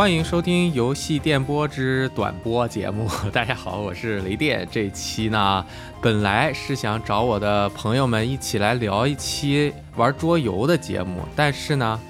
[0.00, 3.06] 欢迎收听游戏电波之短播节目。
[3.34, 4.66] 大家好，我是雷电。
[4.72, 5.62] 这期呢，
[6.00, 12.00] 本来是想找我的朋友们一起来聊一期玩桌游的节目，但是呢，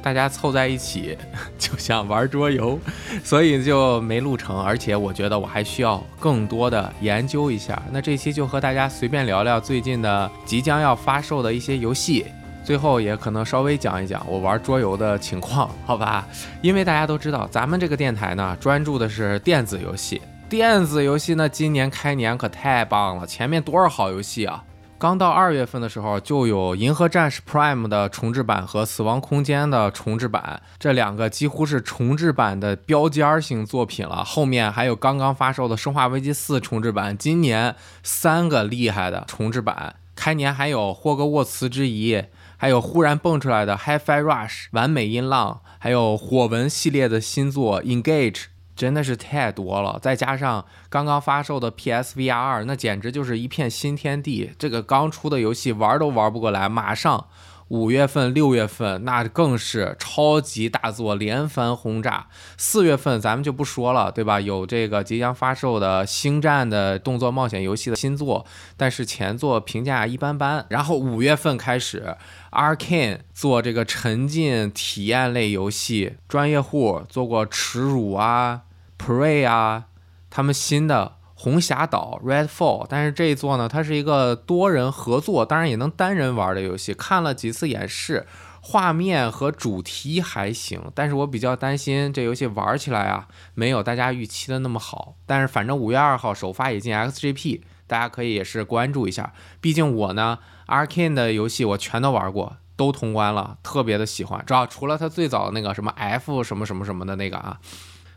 [0.00, 1.18] 大家凑在一起
[1.58, 2.78] 就想玩桌游，
[3.24, 4.56] 所以就没录成。
[4.56, 7.82] 而且我觉得我还需要更多的研究一下。
[7.90, 12.26] 那这期就和大家随便聊聊最近的即将要发售的一些游戏。
[12.62, 16.26] 最后也可能稍微讲一讲我玩桌游的情况，好吧？
[16.62, 20.20] 因为大家都知道，咱们这个电台呢，专注的是电子游戏。
[20.48, 24.64] 电子游戏呢，今年开年可太棒了，前面多少好游戏啊！
[24.98, 34.22] 刚到二月份的时候，就有《银河战士 Prime》的重置版和《死亡空间》的重置版，这两个几乎是重置版的标尖型作品了。
[34.22, 39.94] 后面还有刚刚发售的《生化危机四》重置版，今年三个厉害的重置版。
[40.14, 42.14] 开年还有《霍格沃茨之遗》。
[42.60, 48.44] 还有忽然蹦出来的 HiFi Rush 完美音浪，还有火纹系列的新作 Engage，
[48.76, 49.98] 真的是太多了。
[50.02, 54.50] 再加上刚刚发售的 PSVR 二，那简直就是一片新天地。
[54.58, 57.28] 这个刚出的游戏玩都玩不过来，马上。
[57.70, 62.26] 五月份、六月份那更是超级大作连番轰炸。
[62.56, 64.40] 四月份咱们就不说了，对吧？
[64.40, 68.44] 有这个即将发售的星战的动作冒险游戏的新作，
[68.76, 70.66] 但是前作评价一般般。
[70.68, 72.16] 然后五月份开始
[72.50, 78.62] ，Arkane 做这个沉浸体验类游戏，专业户做过耻辱啊、
[78.98, 79.84] Prey 啊，
[80.28, 81.19] 他们新的。
[81.42, 86.92] 红霞岛 Redfall，但是这一座呢，它是一个多人合作，当然也能单人玩的游戏。
[86.92, 88.26] 看了几次演示，
[88.60, 95.14] 画面和主题还行，但是我比较担心这游戏玩起来啊，没有大家预期的那么好。
[95.24, 99.32] 但是反正五月二号首发也进 XGP，大家可以也是关注一下。
[99.62, 104.44] 毕竟我呢，Arkane 的游戏我全都玩过，都通关了，特别的喜欢。
[104.44, 107.58] 主要除了它最早的那个什么 F 什么什么什么的那个啊。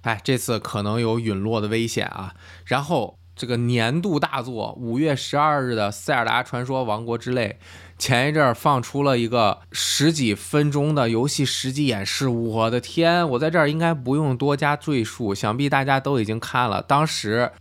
[0.03, 2.33] 哎，这次可能有陨落的危险啊！
[2.65, 7.57] 然后这个年度大作，五月十二日的《塞尔达传说：王国之泪》，
[7.97, 12.27] 前一阵儿放出了一个十几分钟的游戏实际演示。
[12.27, 16.81] 我的天，我在这儿应该不用多加赘述，想必大家都已经看了。
[16.81, 17.51] 当时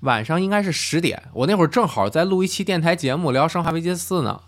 [0.00, 4.42] 晚上应该是十点，我那会儿正好在录一期电台节目，聊《生化危机四》呢。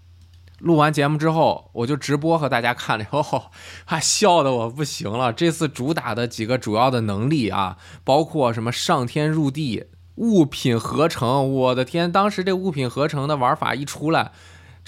[0.59, 3.51] 录完节目之后，我就直播和大家看了，哦，
[3.85, 5.33] 还笑的我不行了。
[5.33, 9.85] 这次主打的几个主要的能力啊，包括什么上天入地、
[10.17, 14.33] 物品合成，我的天，当时这物品合成的玩法一出来。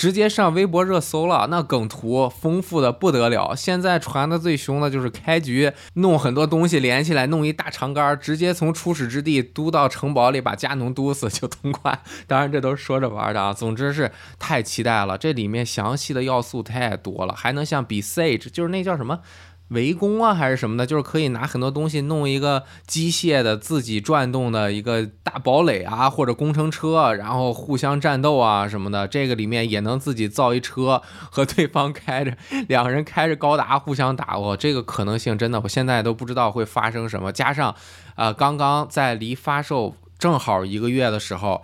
[0.01, 3.55] 直接上微博热搜了，那梗图丰富的不得了。
[3.55, 12.01] 现在传的最凶的就是开局弄很多东西连起来，弄一大长杆，直接从初始之地嘟到城堡里，把加农嘟死就通关。
[12.27, 13.53] 当然这都是说着玩的啊。
[13.53, 19.21] 总之是太期待了，这里面详细的要素太多了，还能像比 Sage，就是那叫什么？
[19.71, 29.07] 围攻啊，还是什么的，就是可以拿很多东西弄一个机械的自己转动的一个大堡垒啊，或者工程车，然后互相战斗啊什么的。
[29.07, 31.01] 这个里面也能自己造一车
[31.31, 32.37] 和对方开着，
[32.67, 34.37] 两个人开着高达互相打。
[34.37, 37.31] 我这个可能性真的，我现在都不知道会发生什么。
[37.31, 37.77] 加上，
[38.17, 41.63] 呃，刚刚在离发售正好一个月的时候，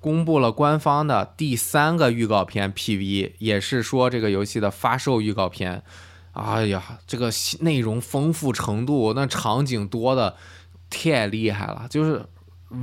[0.00, 5.84] 公布了官方的第三个预告片 PV，也是说这个游戏的发售预告片。
[6.36, 7.30] 哎呀，这个
[7.60, 10.36] 内容丰富程度，那场景多的
[10.90, 12.26] 太厉害了，就是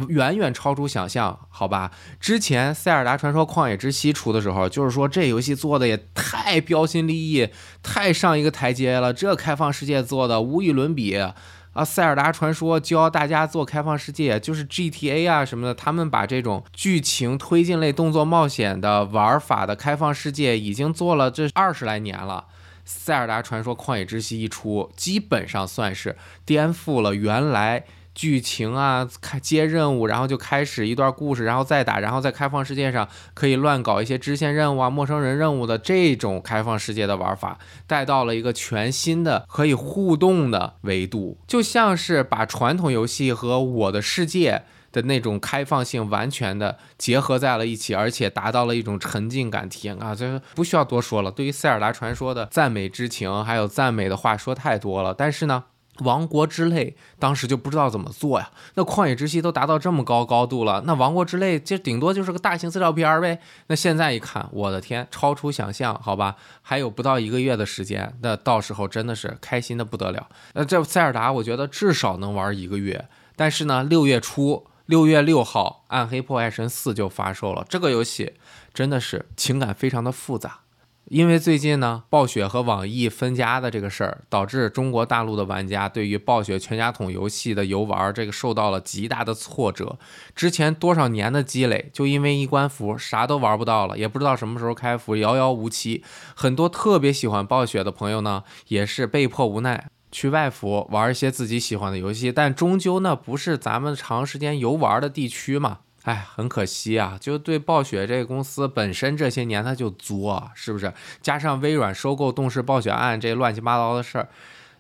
[0.08, 1.92] 远远超出想象，好吧？
[2.19, 7.50] 之前《塞尔达传说：旷野之息》出的时候，就是说这游戏做的也太标新立异，
[7.84, 11.36] 太上一个台阶了，这开放世界做的无与伦比啊！
[11.86, 22.46] 《塞尔达传说》教大家做开放世界，就是 GTA 啊什么的，他们把这种剧情推进类动作冒险的玩法的开放世界已经做了这二十来年了。
[22.85, 27.85] 《塞尔达传说：旷野之息》一出，基本上算是颠覆了原来
[28.16, 37.57] 剧情啊，开接任务，然后就开始一段故事，然后再打，然后在开放世界上可以乱搞一些支线任务啊、陌生人任务的这种开放世界的玩法，
[37.88, 44.63] 带到了一个全新的可以互动的维度，就像是把传统游戏和我的世界。
[44.94, 50.16] 的那种开放性完全的结合在了一起，而且达到了一种沉浸感体验啊！
[50.16, 51.31] 这不需要多说了。
[51.31, 55.13] 对于塞尔达传说的赞美之情，还有赞美的话说太多了。
[55.13, 55.63] 但是呢，
[56.01, 58.51] 王国之泪当时就不知道怎么做呀。
[58.75, 63.39] 那旷野之息都达到这么高高度了，那王国之泪就顶多就是个大型资料片呗。
[63.68, 66.36] 那现在一看，我的天，超出想象，好吧？
[66.62, 70.28] 还有不到一个月的时间，那到时候真的是开心的不得了。
[70.54, 73.07] 那这塞尔达，我觉得至少能玩一个月。
[73.36, 74.68] 但是呢，六月初。
[74.85, 77.65] 六月六号，《暗黑破坏神四》就发售了。
[77.69, 78.33] 这个游戏
[78.74, 80.59] 真的是情感非常的复杂。
[81.06, 89.97] 因为最近呢，暴雪和网易分家的这个事儿，导致中国大陆的玩家对于暴雪全家桶游戏的游玩这个受到了极大的挫折。
[90.35, 96.03] 之前多少年的积累，就因为一关服，啥都玩不到了，也不知道什么时候开服，遥遥无期。
[96.36, 105.80] 很多特别喜欢暴雪的朋友呢，也是被迫无奈去外服玩一些自己喜欢的游戏，但终究呢，不是咱们长时间游玩的地区嘛。
[106.04, 110.94] 哎，很可惜啊，就对暴雪这个公司本身这些年它就作，是不是？
[111.21, 114.30] 加上微软收购动视暴雪案这乱七八糟的事儿，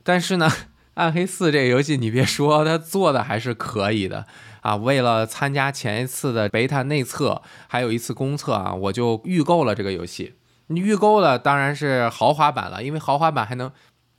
[0.03, 0.51] 但是呢，
[0.95, 4.27] 暗黑四这个游戏你别说，它做的还是可以的
[4.61, 4.75] 啊。
[4.75, 10.35] 为了参加前一次的 beta 内测，还有一次公测啊，我就预购了这个游戏。
[10.67, 13.71] 你预购了当然是豪华版了，因为豪华版还能。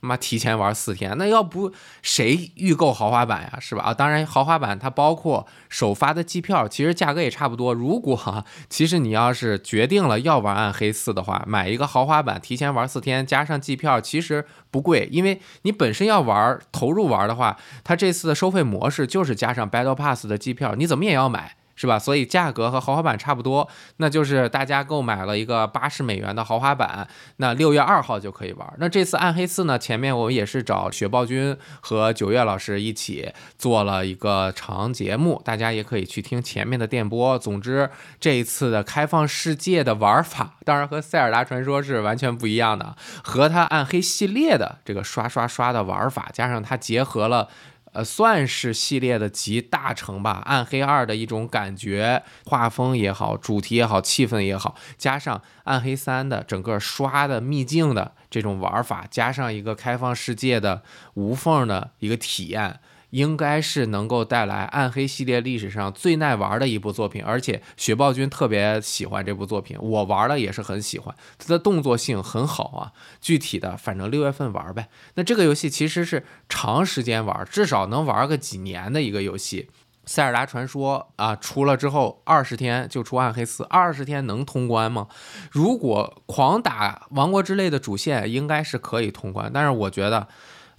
[0.05, 1.71] 妈提前玩四天，那要不
[2.01, 3.57] 谁预购豪华版呀？
[3.59, 3.83] 是吧？
[3.83, 7.73] 啊，当然豪华版它包括首发的机票，其实价格也差不多。
[7.73, 15.09] 如果，其实你要是决定了要玩暗黑四的话，买一个豪华版，提前玩四天，加上机票，其实不贵。
[15.11, 21.55] 因为你本身要玩投入玩的话，它这次的收费模式就是加上 Battle Pass 的机票，你怎么也要买。
[21.75, 21.99] 是吧？
[21.99, 23.67] 所以价格和豪华版差不多，
[23.97, 27.07] 那就是大家购买了一个八十美元的豪华版，
[27.37, 28.73] 那六月二号就可以玩。
[28.77, 29.77] 那这次暗黑四呢？
[29.77, 37.37] 前面我也是找雪豹君和九月老师一起做了一个长节目，大家也可以去听前面的电波。
[37.37, 37.89] 总之，
[38.19, 47.49] 这一次的开放世界的玩法，当然和塞尔达传说是完全不一样的，和它暗黑系列的这个刷刷刷的玩法，加上它结合了。
[47.95, 60.83] 呃，算是系列的集大成吧，《暗黑二》的一种感觉，画风也好，主题也好，气氛也好，加上《暗黑三》的整个刷的秘境的这种玩法，加上一个开放世界的
[61.13, 62.81] 无缝的一个体验。
[63.15, 72.91] 应该是能够带来暗黑系列历史上最耐玩的一部作品，而且雪豹君特别喜欢这部作品，我玩了也是很喜欢，它的动作性很好啊。
[73.21, 74.89] 具体的，反正六月份玩呗。
[75.13, 79.69] 那这个游戏其实是长时间玩，至少能玩个几年的一个游戏。
[80.05, 85.07] 塞尔达传说啊，出了之后二十天就出暗黑四，二十天能通关吗？
[85.49, 90.27] 如果狂打王国之泪的主线，应该是可以通关，但是我觉得。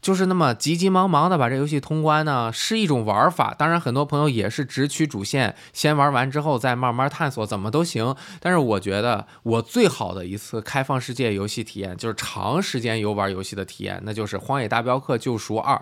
[0.06, 3.52] 就是那么急急忙忙的把这游戏通关呢，是一种玩法。
[3.58, 8.14] 当然，很多朋友也是直取主线，先玩完之后再慢慢探索，怎么都行。
[8.38, 15.74] 但是我觉得我最好的一次开放世界游戏体验，就是长时间游玩游戏的体验，那就是《荒野大镖客：救赎二》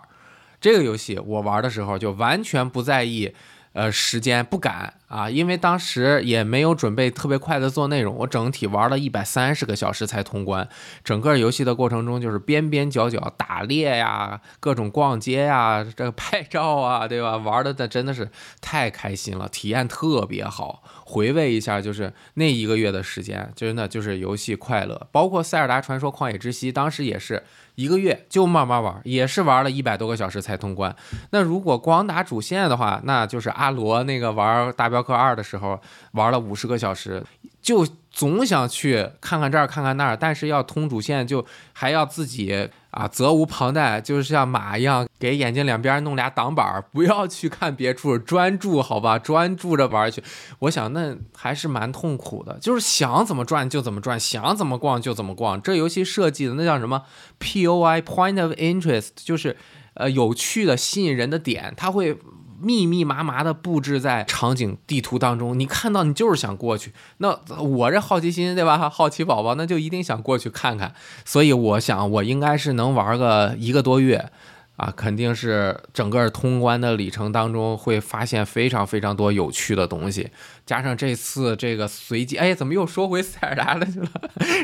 [0.58, 1.18] 这个游戏。
[1.18, 3.34] 我玩的时候就完全不在意。
[3.74, 10.68] 呃，时间不赶啊，因为当时也没有准备特别快的做内容，我整体玩了一百三十个小时才通关。
[11.02, 17.36] 整个游戏的过程中就是边边角角打猎呀，各种逛街呀，这个拍照啊，对吧？
[17.36, 18.30] 玩的那真的是
[18.60, 20.84] 太开心了，体验特别好。
[21.04, 25.08] 回味一下，就是那一个月的时间，真的就是游戏快乐。
[25.10, 27.42] 包括《塞尔达传说：旷野之息》，当时也是。
[27.74, 30.94] 一个月就慢慢玩，也是玩了一百多个小时才通关。
[31.30, 35.80] 那如果光打主线的话，那就是阿罗那个玩大镖客二的时候
[36.12, 37.24] 玩了五十个小时，
[37.60, 42.68] 就总想去看看这儿看看那儿，但是要通主线就还要自己。
[42.94, 50.22] 啊，责无旁贷，就是像马一样，给眼睛两边弄俩挡板，不要去看别处，专注好吧，专注着玩去。
[50.60, 55.60] 我想那还是蛮痛苦的，就是想怎么转就怎么转，想怎么逛就怎么逛。
[55.60, 57.02] 这游戏设计的那叫什么
[57.38, 59.56] ？P O I Point of Interest，就是
[59.94, 62.16] 呃有趣的、吸引人的点，它会。
[62.64, 66.92] 密密麻麻的布置在场景地图当中，你看到你就是想过去。
[67.18, 68.88] 那我这好奇心对吧？
[68.88, 70.94] 好奇宝宝那就一定想过去看看。
[71.24, 74.30] 所以我想我应该是能玩个一个多月
[74.76, 80.30] 啊，肯定是整个通关的里程当中会发现非常非常多有趣的东西。
[80.66, 84.08] 加上这次这个随机，哎，怎么又说回塞尔达了去了？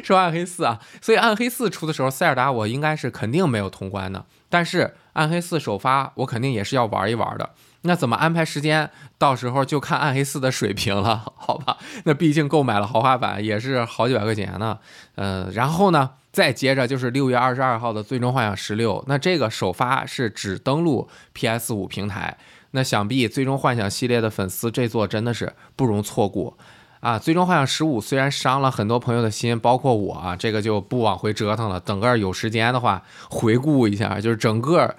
[0.02, 4.24] 说暗黑四啊，所以暗黑四出的时候，塞尔达我应该是肯定没有通关的。
[4.48, 7.50] 但是暗黑四首发，我肯定也是要玩一玩的。
[7.82, 8.90] 那怎么安排时间？
[9.16, 11.78] 到时候就看暗黑四的水平了， 好吧？
[12.04, 14.78] 那毕竟购买了豪华版也是好几百块钱呢。
[15.16, 22.36] 嗯，然后呢，再接着就是六月二十二号的《最终幻想十六》，那这个首发是只登录 PS 五平台。
[22.72, 26.56] 那想必《最终幻想》系列的粉丝这座真的是不容错过
[27.00, 27.16] 啊！
[27.18, 31.80] 《最终幻想十五》虽然伤了很多朋友的心，包括我，啊，这个就不往回折腾了。
[31.80, 34.94] 等个有时间的话，回顾一下，就是整个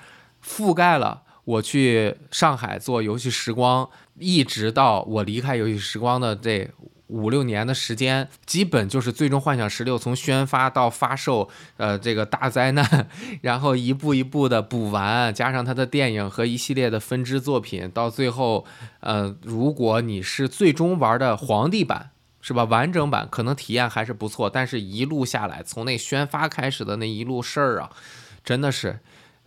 [0.45, 1.21] 覆盖了。
[1.43, 6.69] 我去上海做游戏时光，一直到我离开游戏时光的这
[7.07, 13.07] 五六年的时间，基本就是《最终幻想十六》从宣发到发售，呃，这个大灾难，
[13.41, 18.65] 然后一步一步的补完，加上它的电影和一系列的分支作品，到最后，
[19.01, 22.11] 呃，如果你是最终玩的皇帝版。
[22.43, 22.63] 是吧？
[22.63, 27.91] 完整版可能体验还是不错，但是一路下来，从那宣发开始的那一路事儿啊，
[28.43, 28.99] 真的是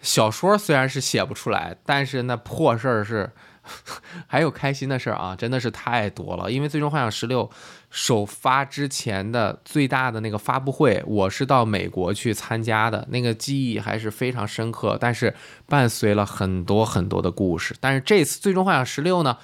[0.04, 3.32] 小说虽然是写不出来，但是那破事儿是。
[4.28, 6.52] 还有开心的事儿啊，真的是太多了。
[6.52, 7.48] 因为《最终幻想十六》
[7.88, 14.98] 首发之前的最大的那个发布会，我是到美国去参加的，那个记忆还是非常深刻。
[15.00, 15.34] 但是
[15.66, 17.74] 伴随了很多很多的故事。
[17.80, 19.38] 但是这次《最终幻想十六》呢？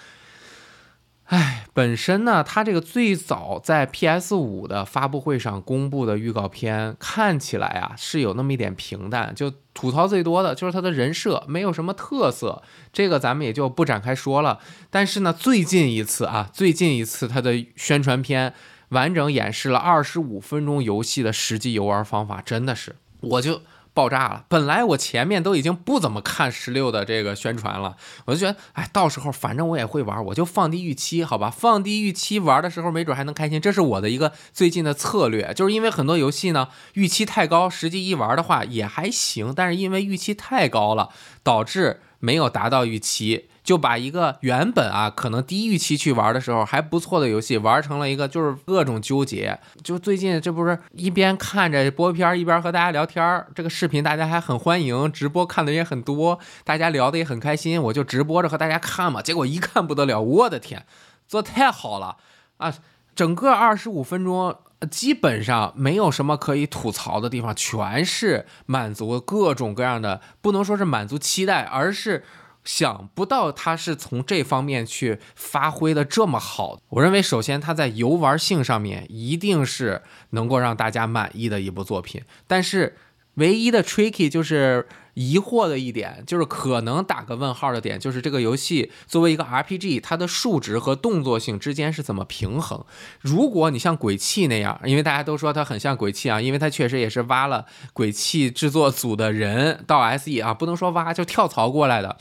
[1.30, 12.60] 哎，本身呢，它这个最早在 PS 五的发布会上公布的预告片，看起来啊是有那么一点平淡，就吐槽最多的就是它的人设没有什么特色，
[12.92, 14.58] 这个咱们也就不展开说了。
[14.90, 18.52] 但是呢，最近一次啊，最近一次它的宣传片
[18.88, 23.62] 完整演示了二十五分钟游戏的实际游玩方法，真的是我就。
[24.00, 24.47] 爆炸了！
[24.49, 31.50] 本来我前面都已经不怎么看十六的这个宣传了，我就觉得，哎，到时候反正我也会玩，我就放低预期，好吧？
[31.50, 33.61] 放低预期玩的时候，没准还能开心。
[33.61, 41.11] 这是我的一个最近的策略，就是因为很多游戏呢，预期太高，实际一玩的话也还行，但是因为预期太高了，
[41.42, 43.49] 导致没有达到预期。
[43.62, 49.57] 就把一个原本啊可能低预期去玩的时候还不错的游戏玩成了一个就是各种纠结。
[49.85, 59.21] 就最近这不是一边看着播片一边和大家聊天这个视频大家还很欢迎，直播看的也很多，大家聊的也很开心，我就直播着和大家看嘛。
[59.23, 60.85] 结果一看不得了，我的天，
[61.29, 62.17] 做太好了
[62.57, 62.75] 啊！
[63.15, 64.57] 整个二十五分钟
[64.88, 72.25] 基本上没有什么可以吐槽的地方，全是满足各种各样的，不能说是满足期待，而是。
[72.62, 76.78] 想不到他是从这方面去发挥的这么好。
[76.90, 82.22] 我认为，首先他在游玩性上面一定是能够让大家满意的一部作品。
[82.46, 82.99] 但是，
[83.34, 92.84] 唯一的 tricky 就是疑惑的一点，就是可能打个问号的点，就是这个游戏作为一个 RPG，它的数值和动作性之间是怎么平衡？
[93.20, 102.16] 如果你像鬼泣那样，因为大家都说它很像鬼泣啊，因为它确实也是挖了鬼泣制作组的人到 SE 啊，不能说挖，就跳槽过来的。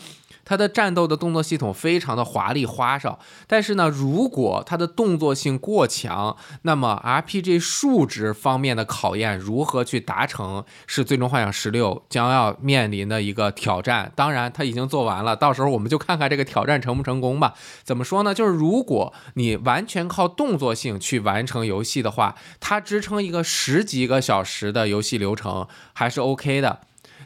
[0.50, 14.12] 它的战斗的动作系统非常的华丽花哨，但是呢，如果它的动作性过强，那么 RPG 数值方面的考验如何去达成，是最终幻想十六将要面临的一个挑战。
[14.16, 17.54] 当然，它已经做完了，到时候我们就看看这个挑战成不成功吧。
[17.84, 18.34] 怎么说呢？
[18.34, 26.80] 就是如果你完全靠动作性去完成游戏的话，它支撑一个十几个小时的游戏流程还是 OK 的。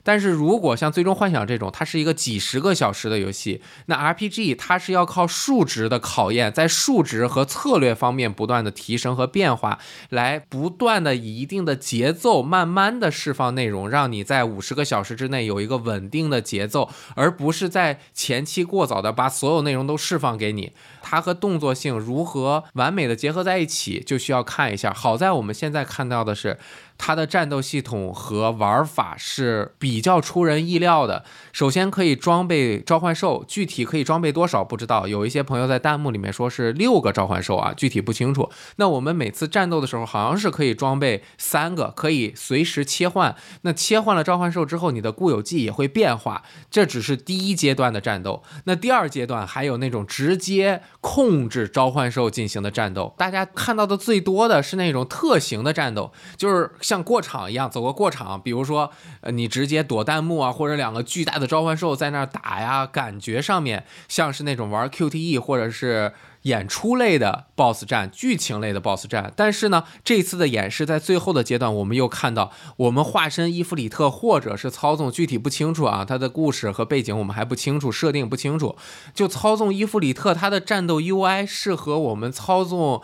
[0.04, 9.80] 但是如果像《最终幻想》这种，它是一个几十个小时的游戏，那 RPG 它是要靠数值的考验，在数值和策略方面不断的提升和变化，
[10.10, 20.74] 来不断的以一定的节奏，慢慢的释放内容，让你在五十个小时之内有一个稳定的节奏，而不是在前期过早的把所有内容都释放给你。
[21.04, 24.92] 它和动作性如何完美的结合在一起，就需要看一下。
[24.92, 26.58] 好在我们现在看到的是。
[26.96, 31.26] 它的战斗系统和玩法是比较出人意料的。
[31.52, 35.08] 首先可以装备召唤兽，具体可以装备多少不知道。
[35.08, 38.50] 有一些朋友在弹幕里面说是六个召唤兽啊，具体不清楚。
[38.78, 43.36] 那我们每次战斗的时候，好像是可以装备三个，可以随时切换。
[43.64, 46.44] 那切换了召唤兽之后，你的固有技也会变化。
[46.70, 48.44] 这只是第一阶段的战斗。
[48.66, 53.14] 那第二阶段还有那种直接控制召唤兽进行的战斗。
[53.18, 56.72] 大家看到的最多的是那种特型的战斗，就是。
[56.80, 58.90] 像过场一样走个过场，比如说，
[59.22, 69.34] 呃，你直接躲弹幕啊，或者两个巨大的召唤兽在那儿打呀，感觉上面像是那种玩 QTE 或者是演出类的 BOSS 战、剧情类的 BOSS 战。
[69.36, 78.78] 但是呢，这次的演示在最后的阶段，我们又看到我们化身伊芙里特，或者是操纵，具体不清楚啊，它的故事和背景我们还不清楚，设定不清楚，
[79.14, 83.02] 就操纵伊芙里特，它的战斗 UI 是和我们操纵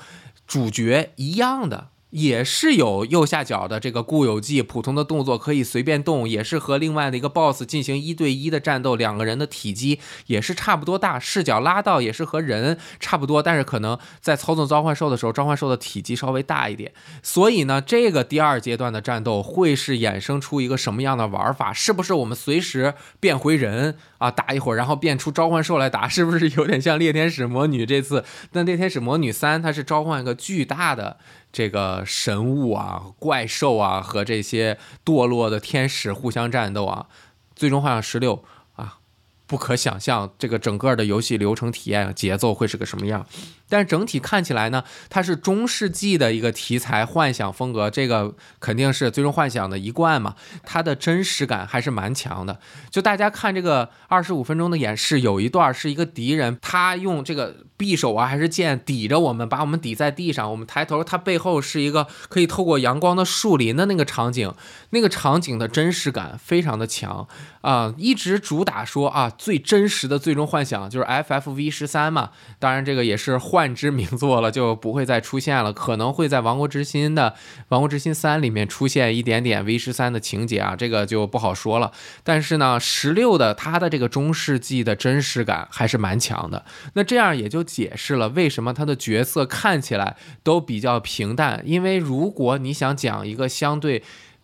[0.48, 1.89] 主角一样的。
[2.12, 16.92] 也是有右下角的这个固有技，普通的动作可以随便动，也是和另外的一个 BOSS 进行一对一的战斗，两个人的体积也是差不多大，视角拉到也是和人差不多，但是可能在操纵召唤兽的时候，召唤兽的体积稍微大一点。
[17.22, 21.72] 所以呢，这个第二阶段的战斗会是衍生出一个什么样的玩法？
[21.72, 26.08] 是不是我们随时变回人啊，打一会儿，然后变出召唤兽来打？
[26.08, 28.25] 是不是有点像猎天使魔女这次？
[28.54, 31.18] 那猎天使魔女三，它是召唤一个巨大的。
[31.51, 37.08] 这个神物啊、怪兽啊和这些堕落的天使互相战斗啊，
[37.56, 38.44] 最终幻想十六
[38.75, 39.00] 啊，
[39.48, 43.25] 不可想象这个整个的游戏流程体验节奏会是个什么样。
[43.70, 50.36] 但是整体看起来呢，它是中世纪的一个题材幻想风格，这个肯定是最终幻想的一贯嘛。
[50.64, 52.60] 它的真实感还是蛮强的。
[52.90, 60.50] 就大家看这个二十五分钟的演示，有一段是一个敌人，他用这个匕首啊还是剑抵着我们，把我们抵在地上。
[60.50, 64.52] 我们抬头，他背后是一个可以透过阳光的树林的那个场景，
[64.90, 67.28] 那个场景的真实感非常的强
[67.62, 67.94] 啊。
[67.98, 72.32] 一直主打说啊，最真实的最终幻想就是 FFV 十三嘛。
[72.58, 73.59] 当然这个也是幻。
[73.60, 75.74] 幻之名作了，就不会再出现了。
[75.74, 77.32] 可能会在《王国之心》的
[77.68, 81.92] 《王国之心三》里面出现一点点 V 十三的情节啊，这个就不好说了。
[82.24, 86.63] 但是呢，十六的它的这个中世纪的真实感还是蛮强的。
[86.94, 91.62] 那这样也就解释了为什么他的角色看起来都比较平淡。
[91.66, 94.01] 因为如果你想讲一个相对。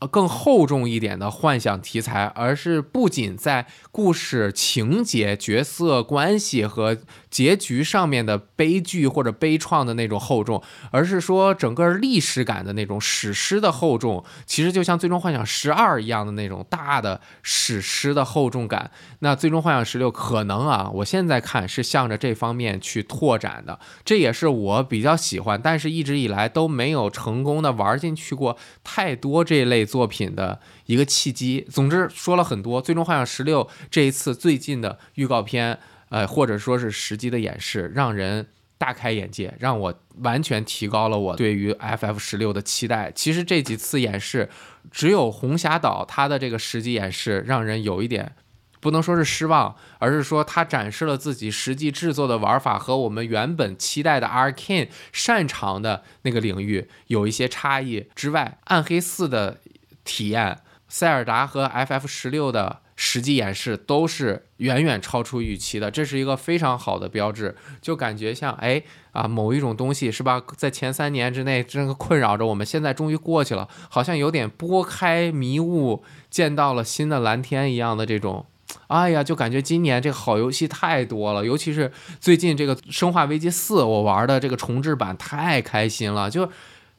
[0.08, 6.98] 更厚重一点的幻想题材，而是不仅在故事情节、角色关系和
[7.30, 18.92] 结局上面的悲剧或者悲怆的那种厚重，而是说整个历史感的那种史诗的厚重，其实就像《最终幻想十二》一样的那种大的史诗的厚重感。
[19.20, 29.86] 那《最终幻想十六》可能啊，我现在看是向着这方面去拓展的，这也是我比较喜欢，但是一直以来都没有成功的玩进去过太多这类。
[29.96, 31.66] 作品的一个契机。
[31.72, 38.46] 总之说了很多，《最终幻想十六》这一次最近的预告片，呃，或者说是实际的演示，让人
[38.78, 43.10] 大开眼界，让我完全提高了我对于 FF 十六的期待。
[43.16, 44.50] 其实这几次演示，
[44.92, 48.34] 只有红霞岛它的这个实际演示让人有一点
[48.82, 59.62] 不能说是失望，而是说它展示了自己实际制作的玩法和我们原本期待的 Arkane 擅长的那个领域有一些差异之外，暗黑四的。
[60.06, 67.54] 体验塞尔达和 FF 十六的实际演示都是远远超出预期的，这是一个非常好的标志。
[67.82, 68.82] 就感觉像哎
[69.12, 78.46] 啊某一种东西是吧，在前三年之内这个困扰着我们，现在终于过去了，好像有点拨开迷雾见到了新的蓝天一样的这种。
[78.88, 86.50] 哎呀，就感觉今年这个好游戏太多了，尤其是最近这个《生化危机四》，我玩的这个重置版太开心了，就。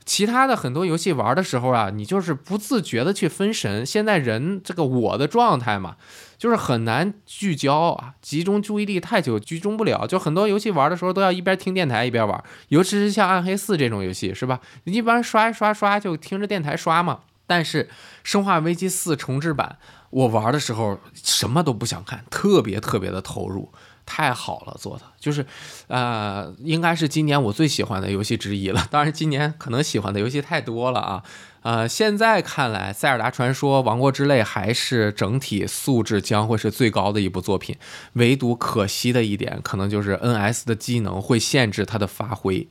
[0.07, 3.85] 其他的很多游戏玩的时候啊，你就是不自觉的去分神。
[3.85, 5.97] 现在人这个我的状态嘛，
[6.39, 10.07] 就是很难聚焦啊，集中注意力太久，集中不了。
[10.07, 14.61] 就很多游戏玩的时候都要一边听电台一边玩，尤其是像暗黑四这种游戏，是吧？
[14.85, 17.21] 一般刷一刷刷就听着电台刷嘛。
[17.49, 17.89] 但是
[18.23, 19.79] 生化危机四重置版，
[20.11, 23.73] 我玩的时候什么都不想看，特别特别的投入。
[24.07, 25.45] 太好了，做的就是，
[25.89, 28.87] 呃，应该是今年我最喜欢的游戏之一了。
[28.91, 31.23] 当然，今年可能喜欢的游戏太多了啊。
[31.63, 37.77] 呃，现在看来，《塞尔达传说：王国之泪》还是整体素质将会是最高的一部作品。
[38.13, 42.69] 唯独可惜的一点，可能就是 NS 的机能会限制它的发挥。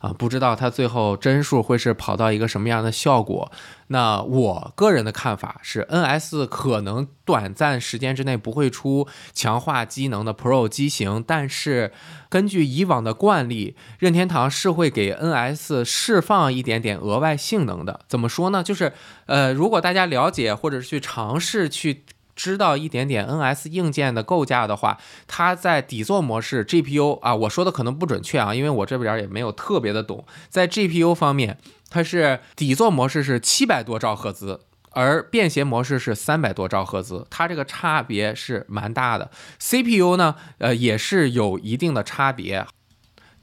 [0.00, 3.50] 啊，不知道它最后帧数会是跑到一个什么样的效果？
[3.88, 11.92] 那我个人的看法是，NS 可能短暂时间之内不会出强化机能的 Pro 机型，但是
[12.28, 18.00] 根据以往的惯例，任天堂是会给 NS 释放一点点额外性能的。
[18.08, 18.62] 怎么说呢？
[18.62, 18.92] 就是
[19.26, 22.04] 呃，如果大家了解或者是去尝试去。
[22.36, 30.24] 知道一点点 NS 硬件的构架的话，它在底座模式 GPU 啊，我说的可能不准确啊，因为我这边也没有特别的懂。
[30.48, 31.58] 在 GPU 方面，
[31.90, 39.30] 它是底座模式是七百多兆赫兹，而便携模式是三百多兆赫兹，它这个差别是蛮大的。
[39.58, 42.66] CPU 呢，呃，也是有一定的差别。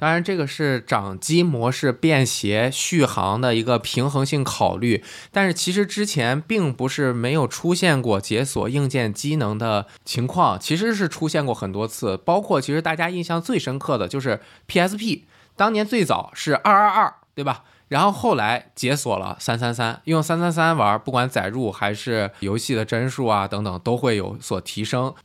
[0.03, 15.21] 当然，这个是掌机模式便携续航的一个平衡性考虑，但是其实之前并不是没有出现过解锁硬件机能的情况，其实是出现过很多次，包括其实大家印象最深刻的就是 PSP，
[15.55, 17.63] 当年最早是二二二，对吧？
[17.87, 25.15] 然后后来解锁了三三三，用三三三玩，不管载入还是游戏的帧数啊等等，都会有所提升。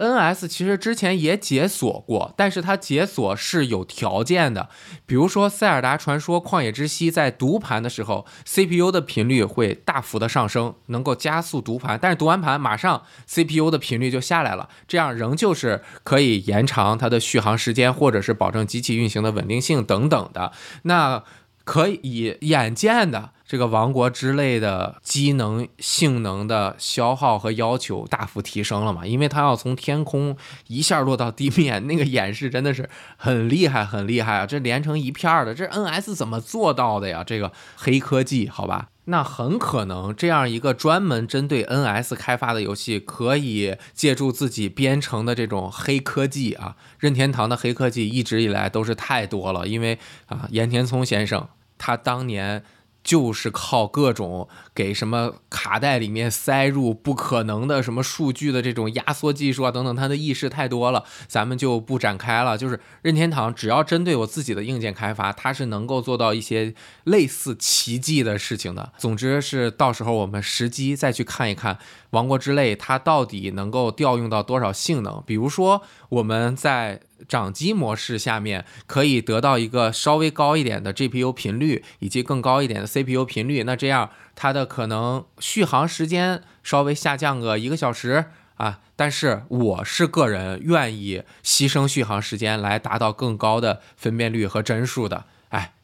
[0.00, 4.70] NS 其实之前也解锁过，但是它解锁是有条件的，
[5.04, 20.52] 比如说《塞尔达传说：旷野之息》在读盘的时候，CPU 的频率会大幅的上升，能够加速读盘，但是读完盘马上 CPU 的频率就下来了，这样仍旧是可以延长它的续航时间，或者是保证机器运行的稳定性等等的。
[20.84, 21.22] 那
[21.64, 23.30] 可以眼见的。
[23.46, 29.04] 这个王国之类的机能性能的消耗和要求大幅提升了嘛？
[29.04, 30.36] 因为它要从天空
[30.68, 34.46] 一下落到地面，那个演示真的是很厉害，很厉害啊！
[34.46, 37.24] 这连成一片的，这 NS 怎么做到的呀？
[37.26, 38.86] 这个黑科技，好吧？
[39.10, 52.64] 那很可能这样一个专门针对 NS 开发的游戏，可以借助自己编程的这种黑科技啊，任天堂的黑科技一直以来都是太多了，因为啊，岩田聪先生他当年。
[53.02, 62.58] 就是靠各种给什么卡带里面塞入不可能的什么数据的这种压缩技术啊等等，他的意识太多了，咱们就不展开了。
[62.58, 68.92] 就是任天堂只要针对我自己的硬件开发，它是能够做到一些类似奇迹的事情的。
[68.98, 71.74] 总之是到时候我们实机再去看一看
[72.10, 75.22] 《王国之泪》，它到底能够调用到多少性能。
[75.26, 77.00] 比如说我们在。
[77.28, 83.62] 掌机模式下面可以得到一个稍微高一点的 GPU 频率，以及更高一点的 CPU 频率。
[83.64, 88.80] 那这样它的可能续航时间稍微下降个一个小时啊。
[88.96, 95.24] 但是我是个人愿意牺牲续航时间来达到更高的分辨率和帧数的。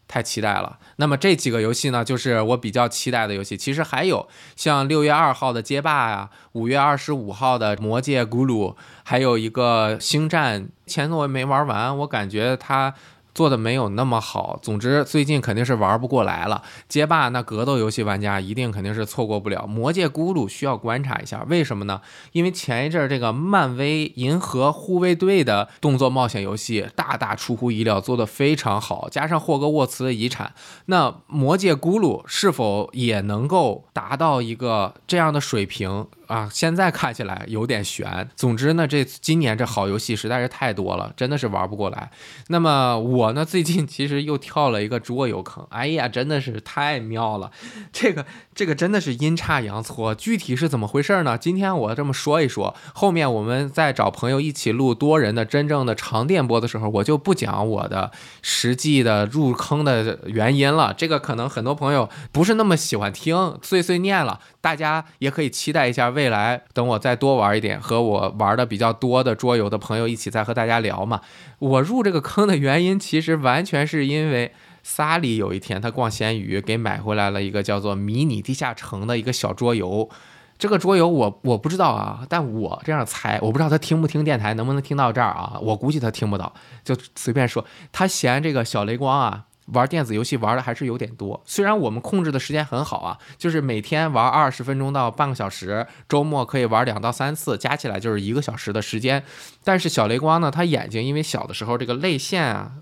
[0.08, 0.78] 太期待了。
[0.96, 3.56] 那么这几个游戏呢，就是我比较期待的游戏。
[3.56, 10.68] 其实还有像六月二号的街霸呀，五月二十五号的魔界咕噜，还有一个星战。
[10.86, 12.94] 前作我没玩完，我感觉它。
[13.36, 16.62] 做的没有那么好，总之最近肯定是玩不过来了。
[16.88, 19.66] 街霸那格斗游戏玩家一定肯定是错过不了。
[19.66, 22.00] 魔界咕噜需要观察一下，为什么呢？
[22.32, 30.54] 因为前一阵这个漫威银河护卫队的动作冒险游戏大大出乎意料，做的非常好，加上霍格沃茨的遗产，
[30.86, 36.06] 那魔界咕噜是否也能够达到一个这样的水平？
[36.26, 38.28] 啊，现在看起来有点悬。
[38.36, 42.10] 总之呢，这今年这好游戏实在是太多了，真的是玩不过来。
[42.48, 47.50] 那么我呢，最近其实又跳了一个桌游坑，哎呀，真的是太妙了。
[47.92, 48.26] 这个
[48.56, 51.36] 这个真的是阴差阳错，具体是怎么回事呢？
[51.36, 60.94] 今天我这么说一说，后面我们再找朋友一起录多人的真正的长电波的时候，我就不讲我的实际的入坑的原因了。
[60.96, 64.40] 这个可能很多朋友不是那么喜欢听，碎碎念了。
[64.62, 66.08] 大家也可以期待一下。
[66.08, 71.20] 未来等我再多玩一点，和我玩的比较多的桌游的朋友一起再和大家聊嘛。
[71.58, 74.52] 我入这个坑的原因，其实完全是因为
[74.88, 80.08] 萨里有一天他逛闲鱼，给买回来了一个叫做《迷你地下城》的一个小桌游。
[80.56, 85.58] 这个桌游我我不知道啊，但我这样猜，我不知道他听不听电台，能不能听到这儿啊？
[85.60, 87.64] 我估计他听不到，就随便说。
[87.90, 89.46] 他嫌这个小雷光啊。
[89.72, 99.24] 玩电子游戏玩的还是有点多，虽然我们控制的时间很好啊，就是每天玩二十分钟到半个小时，周末可以玩两到三次，加起来就是一个小时的时间。
[99.64, 102.74] 但是小雷光呢，他眼睛因为小的时候这个泪腺啊。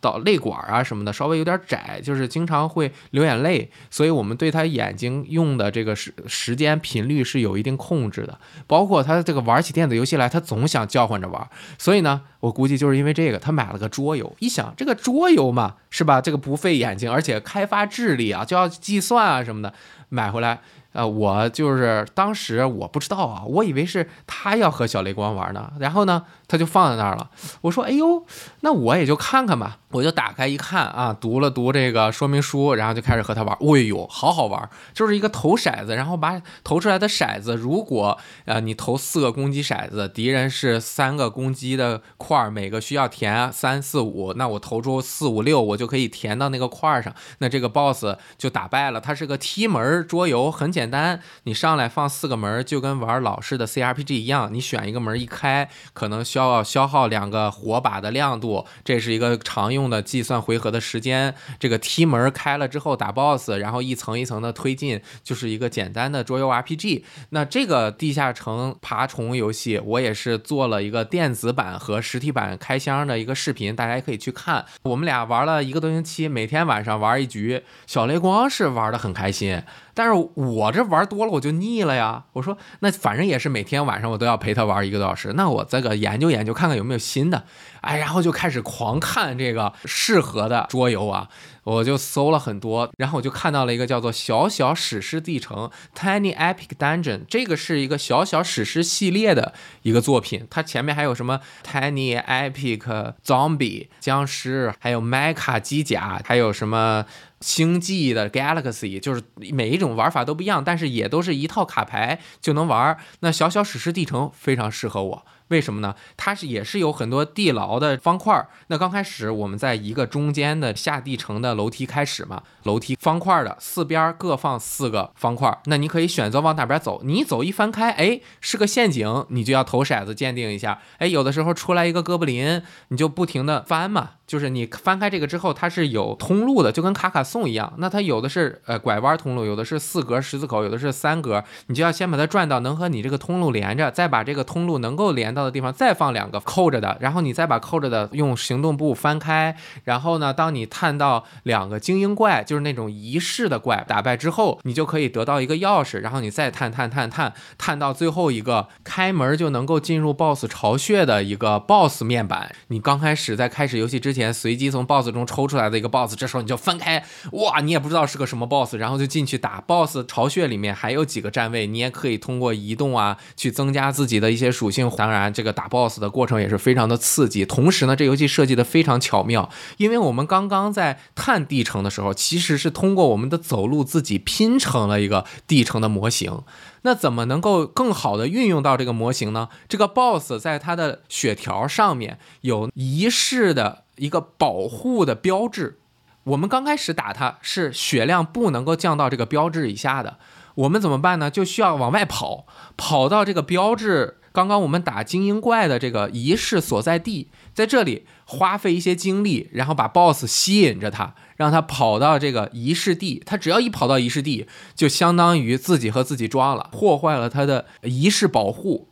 [0.00, 8.38] 导泪管啊什么的稍微有点窄，就是经常会流眼泪，所以我们对他眼睛用的这个时时间频率是有一定控制的。
[8.66, 14.34] 包括他这个玩起电子游戏来，他总想叫唤着玩，所以呢，我估计就是因为这个，他买了个桌游。
[14.38, 16.20] 一想这个桌游嘛，是吧？
[16.20, 19.72] 这个不费眼睛，而且开发智力啊，就要计算啊什么的，
[20.08, 20.60] 买回来。
[20.92, 27.30] 呃，我就是当时我不知道啊，我以为是他要和小雷光玩呢，然后呢，他就放在那儿了。
[27.60, 28.24] 我说，哎呦，
[28.60, 29.78] 那我也就看看吧。
[29.90, 33.56] 我就打开一看啊，读了读这个说明书，然后就开始和他玩。
[33.56, 48.04] 哎呦，好好玩，就是一个投骰子，然后把投出来的骰子，如果呃你投四个攻击骰子，敌人是三个攻击的块，每个需要填三四五，那我投出四五六，我就可以填到那个块上，那这个 boss
[48.36, 49.00] 就打败了。
[49.00, 59.88] 它是个踢门桌游，很简单，你上来放四个门，就跟玩老式的 CRPG 一样，你选一个门一开，可能要消耗两个火把的亮度，这是一个常用。
[59.88, 67.04] 的计算回合的时间，这个梯门开了之后打 boss，然后一层一层的推进，就是一个简单的桌游 RPG。
[67.30, 74.66] 那这个地下城爬虫游戏，我也是做了一个电子版和实体版开箱的一个视频，大家也可以去看。
[74.82, 79.62] 我们俩玩了一个多星期，每天晚上玩一局，小雷光是玩的很开心。
[79.98, 82.22] 但是我这玩多了我就腻了呀。
[82.34, 87.42] 我说那反正也是每天晚上我都要陪他玩一个多小时，那我这个研究研究看看有没有新的，
[87.80, 91.28] 哎，然后就开始狂看这个适合的桌游啊，
[91.64, 107.04] 我就搜了很多，然后我就看到了一个叫做《小小史诗地城》（Tiny Epic Dungeon），这个是一个小小史诗系列的一个作品，它前面还有什么 Tiny Epic Zombie 僵尸，还有 Mecha 机甲，还有什么。
[107.40, 109.22] 星际的 Galaxy 就是
[109.52, 112.96] 每一种玩法都不一样，但是也都是一套卡牌就能玩。
[113.20, 115.94] 那小小史诗地城非常适合我，为什么呢？
[116.16, 118.48] 它是也是有很多地牢的方块。
[118.66, 127.02] 那刚开始我们在一个中间的下地城的楼梯开始嘛，楼梯方块的四边各放四个方块，那你可以选择往哪边走。
[127.04, 130.80] 你走一翻开，哎，是个陷阱，你就要投骰子鉴定一下。
[130.98, 134.10] 哎，有的时候出来一个哥布林，你就不停的翻嘛。
[134.28, 137.72] 就是你翻开这个之后，它是有通路的，就跟卡卡颂一样。
[137.78, 141.42] 那它有的是呃拐弯通路，有的是四格十字口，有的是三格。
[141.68, 149.56] 你就要先把它转到能和你这个通路连着，再把这个通路能够连到的地方再放两个扣着的，然后你再把扣着的用行动步翻开。
[149.84, 156.00] 然后呢，当你探到两个精英怪，就是那种仪式的怪打败之后，你就可以得到一个钥匙。
[156.00, 162.54] 然后你再探探探探探到最后一个开门就能够进入 BOSS 巢穴的一个 BOSS 面板。
[162.66, 164.17] 你刚开始在开始游戏之前。
[164.18, 167.02] 前随机从 BOSS 中抽出来的一个 BOSS，这时候你就翻开，
[167.32, 170.04] 哇，你也不知道是个什么 BOSS，然后就进去打 BOSS。
[170.06, 174.90] 巢穴里面还有几个站位，你也可以通过移动啊去增加自己的一些属性。
[174.96, 177.46] 当然，这个打 BOSS 的过程也是非常的刺激。
[177.46, 186.42] 同时呢，这游戏设计的非常巧妙，因为我们刚刚在探地城的时候，其实是通过我们的走路自己拼成了一个地城的模型。
[186.82, 189.48] 那怎么能够更好的运用到这个模型呢？
[189.68, 193.84] 这个 BOSS 在它的血条上面有仪式的。
[193.98, 195.78] 一个保护的标志，
[196.24, 200.18] 我们刚开始打它是血量不能够降到这个标志以下的，
[200.54, 201.30] 我们怎么办呢？
[201.30, 218.88] 就需要往外跑，跑到这个标志，刚刚我们打精英怪的这个仪式所在地，在这里花费一些精力，然后把 BOSS 吸引着他，让他跑到这个仪式地，他只要一跑到仪式地，就相当于自己和自己装了，破坏了他的仪式保护。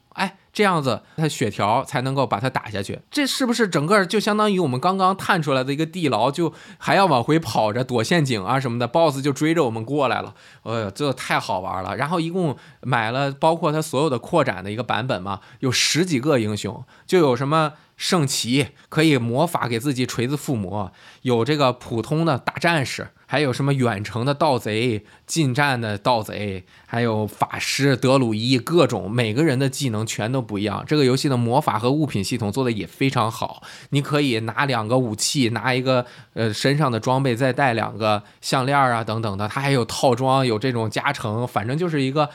[0.56, 2.98] 这样子，它血条才能够把它打下去。
[3.10, 10.34] 这是不是整个就相当于我们刚刚探出来的一个地牢，就还要往回跑着躲陷阱啊什么的，BOSS 就追着我们过来了。
[10.62, 11.94] 哎呦，这太好玩了！
[11.94, 17.74] 然后一共买了包括它所有的扩展的一个版本嘛，有十几个英雄，就有什么。
[17.96, 30.84] 圣骑可以魔法给自己锤子附魔，有这个普通的大战士，还有什么远程的盗贼、近战的盗贼，还有法师德鲁伊，各种每个人的技能全都不一样。
[30.86, 36.04] 这个游戏的魔法和物品系统做的也非常好，你可以拿两个武器，拿一个
[36.34, 42.28] 呃身上的装备，再带两个项链啊等等的，它还有套装，有这种加成，反正就是一个。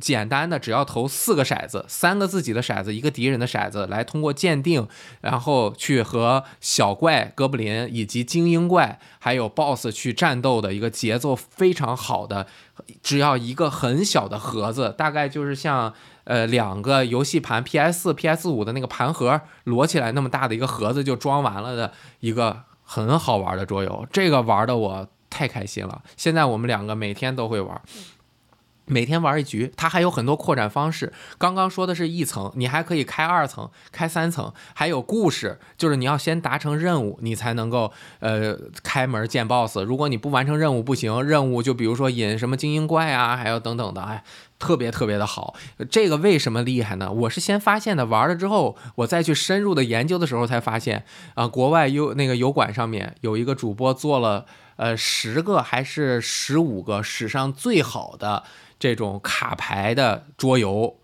[0.00, 4.88] 简单的，只要投四个骰子，三个自己的骰子，一个敌人的骰子，来通过鉴定，
[5.20, 12.46] 然后去和小怪、哥布林以及精英怪，还有 BOSS 去战斗的一个节奏非常好的。
[13.02, 15.94] 只要一个很小的盒子，大概就是像
[16.24, 24.04] 呃两个游戏盘 PS 四、PS 五的那个盘盒摞起来那么大的一个盒子就装完了的一个很好玩的桌游。
[24.10, 27.80] 这个玩的我太开心了，现在我们两个每天都会玩。
[28.86, 31.12] 每天玩一局，它还有很多扩展方式。
[31.38, 39.78] 刚刚说的是一层，你还可以开二层、开三层，还有故事，就是你要先达成任务，你才能够呃开门见 BOSS。
[39.84, 44.22] 如果你不完成任务不行，任务就比如说引什么精英怪啊，还有等等的，哎，
[44.58, 45.54] 特别特别的好。
[45.90, 47.10] 这个为什么厉害呢？
[47.10, 54.44] 我是先发现的，玩了之后，我再去深入的研究的时候才发现啊，国外有那个油管上面有一个主播做了
[54.76, 58.44] 呃十个还是十五个史上最好的。
[58.84, 60.98] 这种卡牌的桌游，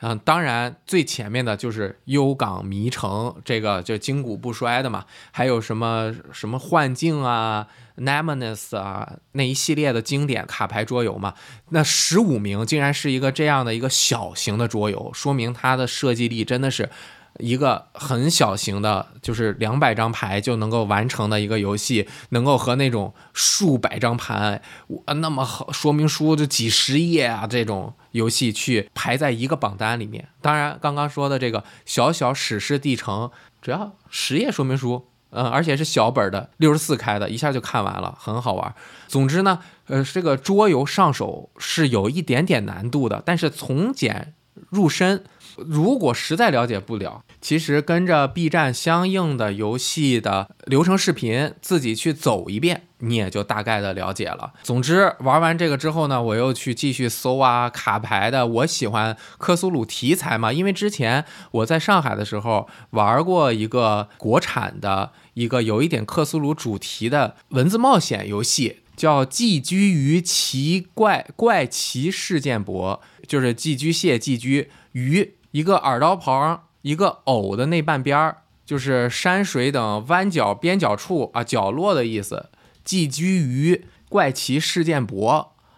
[0.00, 3.08] 嗯，当然最前面的就是《幽港迷城》，
[3.44, 5.04] 这个就经古不衰的嘛。
[5.30, 11.34] 还有什么什么幻境啊、Nemesis 啊那一系列的经典卡牌桌游嘛。
[11.68, 16.90] 那十五名竟然是一个这样的一个小型的桌游，说明它的设计力真的是。
[17.38, 24.62] 一个很小型的，就是两百张牌就能够完成的一个游戏，能够和那种数百张盘，
[25.06, 30.28] 那么好说明书就几十页啊这种游戏去排在一个榜单里面。
[30.40, 38.74] 当然，刚刚说的这个小小史诗地城，只要十页说明书，嗯，而且是小本的，六十四开的，一下就看完了，很好玩。
[39.08, 44.34] 总之呢，呃，这个桌游上手是有一点点难度的，但是从简
[44.70, 45.24] 入深。
[45.56, 54.52] 如果实在了解不了，其实跟着 B 站相应的游戏的流程视频，自己去走一遍，你也就大概的了解了。
[54.62, 58.46] 总之，玩完这个之后呢，我又去继续搜啊卡牌的。
[58.46, 72.82] 我喜欢克苏鲁题材嘛，因为之前我在上海的时候玩过一个国产的一个有一点克苏鲁主题的文字冒险游戏，叫《寄居于奇怪怪奇事件簿》，
[73.26, 75.34] 就是寄居蟹、寄居鱼。
[75.52, 82.46] 一个耳刀旁，一个偶的那半边儿，就是山水等弯角边角处啊，角落的意思。
[82.84, 85.26] 寄居于怪奇事件簿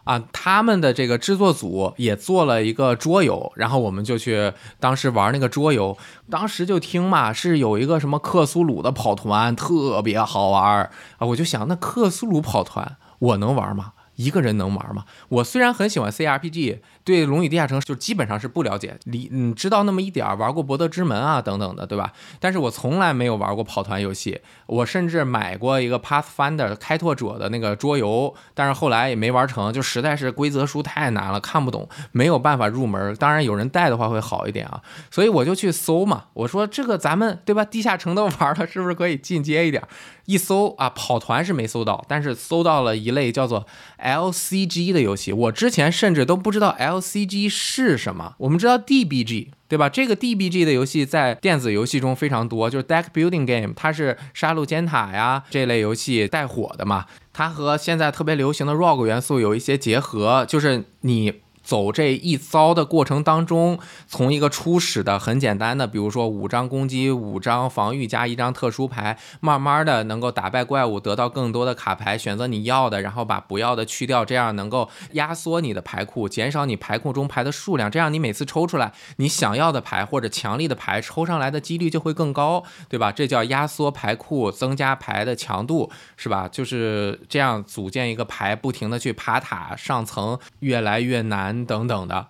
[0.05, 5.97] 啊，他们的这个制作组也做了一个桌游，然后我们就去当时玩那个桌游，
[6.29, 13.93] 当时就听嘛，是有一个什么克苏鲁的跑团，特别好玩啊，我就想那克苏鲁跑团我能玩吗？
[14.17, 15.05] 一个人能玩吗？
[15.29, 22.13] 我虽然很喜欢 CRPG，对《龙与地下城》就基本上是不了解，你嗯知道那么一点儿，玩过《博德之门》啊等等的，对吧？
[22.41, 33.15] 但是我从来没有玩过跑团游戏，我甚至买过一个 Pathfinder 开拓者的那个桌游，但是后来也没玩成，就实在是规则书太难了，看不懂，没有办法入门。
[33.15, 37.65] 当然有人带的话会好一点啊，所以我就去搜嘛，我说这个咱们对吧？
[37.65, 39.81] 地下城都玩了，是不是可以进阶一点？
[40.29, 43.67] 一搜啊，跑团是没搜到，但是搜到了一类叫做
[43.99, 45.33] LCG 的游戏。
[45.33, 48.35] 我之前甚至都不知道 LCG 是什么。
[48.37, 49.89] 我们知道 DBG 对吧？
[49.89, 57.07] 这个 DBG 的游戏在电子游戏中非常多，就是 Deck Building Game，它是杀戮尖塔呀这类游戏带火的嘛。
[57.33, 61.41] 它和现在特别流行的 Rog 元素有一些结合，就是你。
[61.69, 83.13] 走这一遭的过程当中，从一个初始的很简单的，比如说五张攻击、五张防御加一张特殊牌，慢慢的能够打败怪物，得到更多的卡牌，选择你要的，然后把不要的去掉，这样能够压缩你的牌库，减少你牌库中牌的数量，这样你每次抽出来你想要的牌或者强力的牌抽上来的几率就会更高，对吧？
[83.13, 86.49] 这叫压缩牌库，增加牌的强度，是吧？
[86.49, 91.58] 就是这样组建一个牌，不停的去爬塔上层，越来越难。
[91.65, 92.29] 等等的，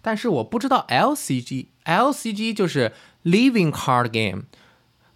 [0.00, 2.92] 但是我不知道 LCG，LCG 就是
[3.24, 4.44] Living Card Game，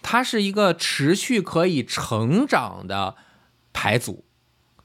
[0.03, 3.17] 它是一个持续可以成长的
[3.73, 4.25] 牌组，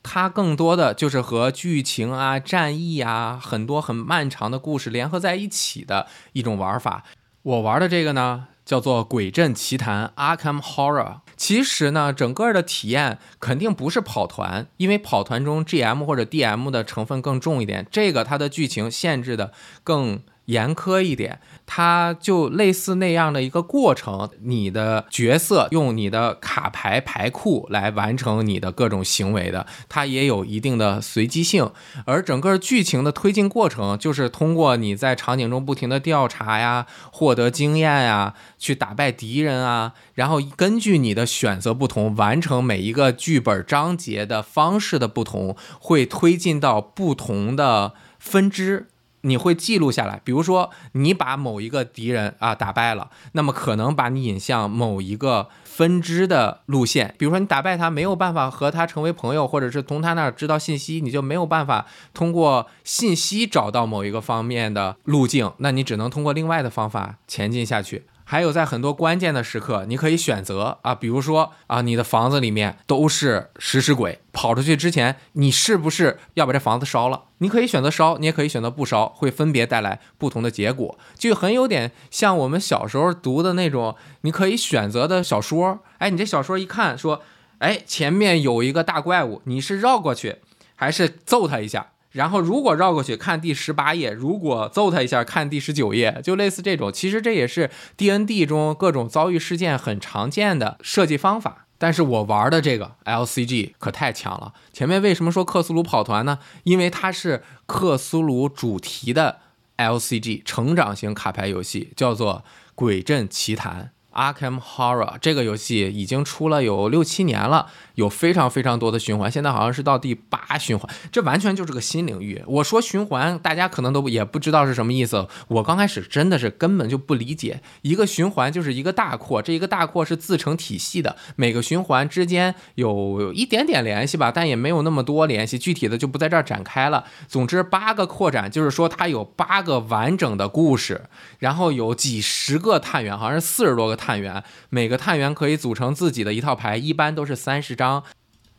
[0.04, 7.04] 它更多的就是和剧情啊、战役啊很多很漫长的故事联合在一起的一种玩法。
[7.42, 8.48] 我玩的这个呢。
[8.66, 11.20] 叫做《鬼阵奇谭》（Arkham Horror）。
[11.38, 17.86] 其实呢，整个的体验肯定不是跑团，因为跑团中 GM 或者 DM 的成分更重一点。
[17.92, 19.52] 这个它的剧情限制的
[19.84, 20.22] 更。
[20.46, 24.30] 严苛一点，它就类似那样的一个过程。
[24.42, 31.72] 你的角色用你的卡牌牌库来完成你的各种行为的，它也有一定的随机性。
[32.06, 48.88] 而整个剧情的推进过程，就是通过你在场景中不停的调查呀，获得经验呀，去打败敌人啊，然后根据你的选择不同，完成每一个剧本章节的方式的不同，会推进到不同的分支。
[49.26, 57.16] 你会记录下来，比如说你把某一个敌人啊打败了，那么可能把你引向某一个分支的路线。
[57.18, 68.06] 比如说你打败他，没有办法和他成为朋友，或者是从他那儿知道信息，你就没有办法通过信息找到某一个方面的路径，那你只能通过另外的方法前进下去。
[68.28, 77.26] 还有在很多关键的时刻，你可以选择啊，比如说啊，你的房子里面都是食尸鬼，跑出去之前，你是不是要把这房子烧了？
[77.38, 85.80] 你可以选择烧，你也可以选择不烧，会分别带来不同的结果，就很有点像我们小时候读的那种，你可以选择的小说。
[86.00, 87.22] 哎，你这小说一看说，
[87.60, 90.38] 哎，前面有一个大怪物，你是绕过去，
[90.76, 91.92] 还是揍他一下？
[92.16, 96.92] 然后，如果绕过去看第十八页，如果揍他一下看第十九页，就类似这种。
[96.92, 101.66] 其实这也是 D N D 中各种遭遇事件很常见的设计方法。
[101.78, 104.54] 但是我玩的这个 L C G 可太强了。
[104.72, 106.40] 前面为什么说克苏鲁跑团呢？
[106.64, 109.40] 因为它是克苏鲁主题的
[109.76, 113.92] L C G 成长型卡牌游戏，叫做《鬼阵奇谭》。
[114.16, 122.42] Arkham Horror 这个游戏已经出了有六七年了，有非常非常多的循环，现在好像是到第八循环，这完全就是个新领域。
[122.48, 125.28] 我说循环，大家可能都也不知道是什么意思。
[125.50, 137.04] 我刚开始真的是根本就不理解，一个循环就是一个大扩，这一个大扩是自成体系的，每个循环之间有一点点联系吧，但也没有那么多联系，具体的就不在这儿展开了。
[137.28, 141.04] 总之，八个扩展就是说它有八个完整的故事，
[141.40, 144.05] 然后有几十个探员，好像是四十多个探。
[144.06, 148.04] 探员每个探员可以组成自己的一套牌，一般都是三十张。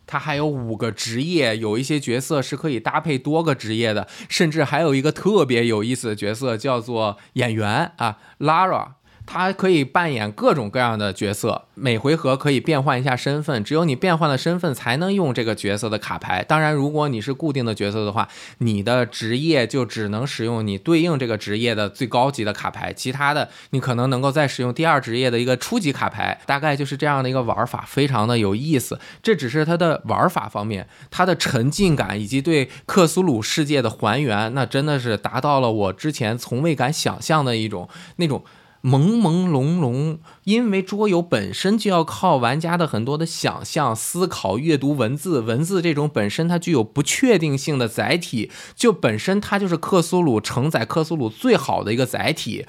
[0.04, 8.88] 它还有五个职业，有一些角色是可以搭配多个职业的，甚至还有一个特别有意思的角色叫做演员啊，Lara。
[9.26, 16.44] 他可以扮演各种各样的角色，每回合可以变换一下身份，只有你变换了身份才能用这个角色的卡牌。
[16.44, 26.40] 当然，如果你是固定的角色的话，你的职业就只能使用你对应这个职业的最高级的卡牌，其他的你可能能够再使用第二职业的一个初级卡牌。
[26.46, 28.98] 大概就是这样的一个玩法，非常的有意思。
[29.22, 38.44] 这只是它的玩法方面，它的沉浸感以及对克苏鲁世界的还原，那真的是达到了我之前从未敢想象的一种那种。
[38.86, 52.64] 朦朦胧胧，因为桌游本身就要靠玩家的很多的想象、思考、阅读文字，文字这种本身它具有不确定性的载体，就本身它就是克苏鲁承载克苏鲁最好的一个载体。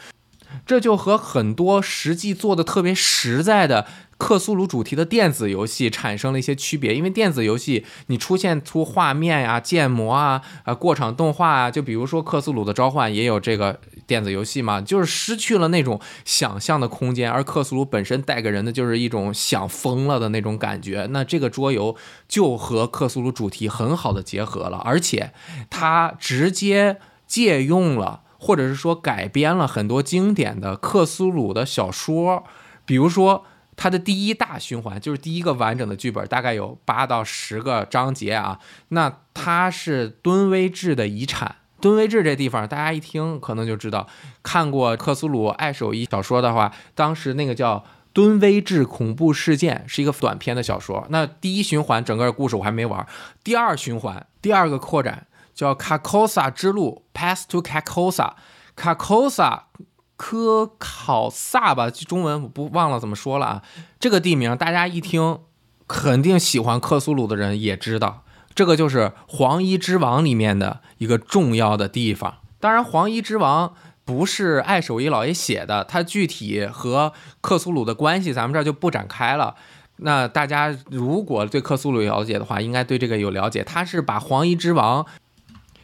[0.66, 3.86] 这就和很多实际做的特别实在的
[4.18, 6.96] 克苏鲁主题的电子游戏产生了一些区别。
[6.96, 17.30] 因为电子游戏你出现出画面呀、建模啊、啊过场动画啊，就比如说克苏鲁的召唤也有这个电子游戏嘛，就是失去了那种想象的空间。
[17.30, 21.08] 而克苏鲁本身带给人的就是一种想疯了的那种感觉。
[21.12, 21.96] 那这个桌游
[22.28, 25.34] 就和克苏鲁主题很好的结合了，而且
[25.70, 26.98] 它直接
[27.28, 28.24] 借用了。
[28.40, 32.44] 或者是说改编了很多经典的克苏鲁的小说，
[32.86, 33.44] 比如说
[33.76, 38.60] 它的第一大循环就是第一个完整的剧本，大概有八到十个章节啊。
[38.90, 41.56] 那它是敦威治的遗产。
[41.80, 44.08] 敦威治这地方，大家一听可能就知道，
[44.44, 51.06] 看过克苏鲁爱手一小说的话，当时那个叫敦威治恐怖事件是一个短篇的小说。
[51.10, 53.06] 那第一循环整个故事我还没玩，
[53.44, 55.28] 第二循环第二个扩展。
[55.54, 58.34] 叫卡科萨之路，Path to Karkosa），
[58.76, 59.70] 卡科萨，
[60.16, 63.64] 科考萨吧，中文我不忘了怎么说了啊。
[64.00, 65.40] 这个地名大家一听，
[65.88, 68.24] 肯定喜欢克苏鲁的人也知道，
[68.58, 68.98] 这个就是
[69.28, 72.38] 《黄衣之王》里面的一个重要的地方。
[72.60, 73.70] 当然，《黄衣之王》
[74.04, 79.54] 不是爱手一老爷写的，他具体和克苏鲁的关系，咱们这儿就不展开了。
[79.98, 83.64] 那大家如果对克苏鲁了解的话，应该对这个有了解。
[83.64, 85.04] 他是把《黄衣之王》。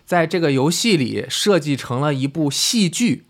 [0.04, 3.28] 在这个游戏里设计成了一部戏剧，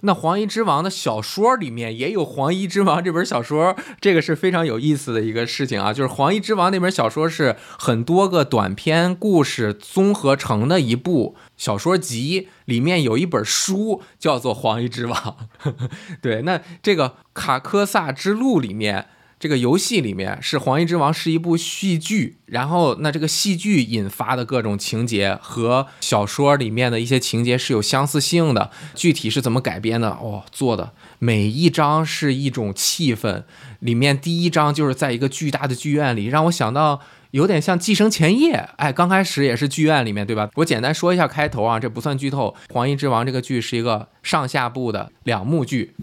[0.00, 5.92] 那《黄衣之王》的小说里面也有《黄衣之王》这本小说，这个是非常有意思的一个事情啊。
[5.92, 15.36] 就是《黄衣之王》那本小说是很多个短篇故事综合成的一部小说集，里面有一本书叫做《黄衣之王》。
[16.20, 19.06] 对，那这个《卡科萨之路》里面。
[19.38, 28.70] 这个游戏里面是《黄衣之王》是一部戏剧，然后那这个戏剧引发的各种情节和小说里面的一些情节是有相似性的。
[28.94, 30.08] 具体是怎么改编的？
[30.08, 33.44] 哦，做的每一章是一种气氛。
[33.80, 38.56] 里面第一章就是在一个巨大的剧院里，让我想到有点像《寄生前夜》。
[38.76, 40.48] 哎，刚开始也是剧院里面，对吧？
[40.54, 42.56] 我简单说一下开头啊，这不算剧透。
[42.72, 45.94] 《黄衣之王》这个剧是一个上下部的两幕剧。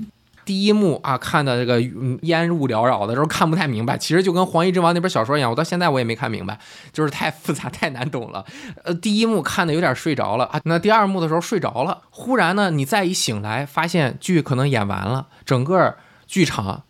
[0.45, 1.81] 第一幕啊，看的这个
[2.23, 6.59] 烟雾缭绕的时候看不太明白，其实就跟《黄衣之王》那本小说一样，我到现在我也没看明白，
[6.91, 8.45] 就是太复杂太难懂了。
[8.83, 15.95] 呃，第一幕看的有点睡着了啊，那第二幕的时候睡着了，忽然呢，你再一醒来，发现剧可能演完了，整个
[16.27, 16.83] 剧场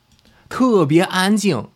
[0.49, 1.67] 特别安静，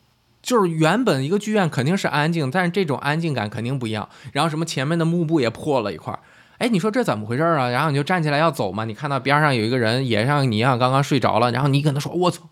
[0.42, 4.08] 就是原本一个剧院肯定是安静，但是这种安静感肯定不一样。
[4.32, 6.18] 然后什么前面的幕布也破了一块。
[6.58, 7.70] 哎，你说这怎么回事啊？
[7.70, 12.50] 然后你就站起来要走嘛，你看到边上有一个人也像你一样刚刚睡着了，然后你跟他说：“我操，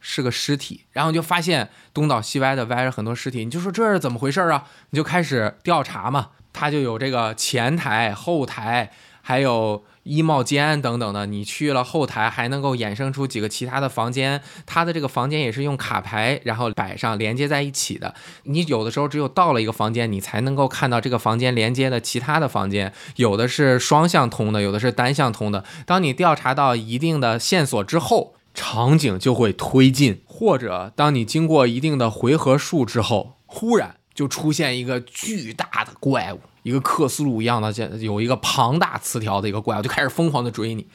[0.00, 4.64] 是个尸体。”然后就发现东倒西歪的歪着很多尸体，你就说这是怎么回事啊？
[4.90, 8.92] 你就开始调查嘛，他就有这个前台、后台，
[9.26, 9.82] 还有。
[10.08, 18.14] 衣帽间等等的，你去了后台还能够衍生出几个其他的房间，它的这个房间也是用卡牌然后摆上连接在一起的。
[18.44, 25.64] 你有的时候只有到了一个房间，你才能够看到这个房间连接的其他的房间，有的是双向通的，有的是单向通的。
[25.84, 36.38] 当你调查到一定的线索之后，场景就会推进，或者当你经过一定的回合数之后，忽然就出现一个巨大的怪物。
[36.66, 40.88] 一个克苏鲁一样的，有一个庞大词条的一个怪物，就开始疯狂的追你。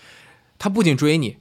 [0.59, 1.37] 他不仅追你。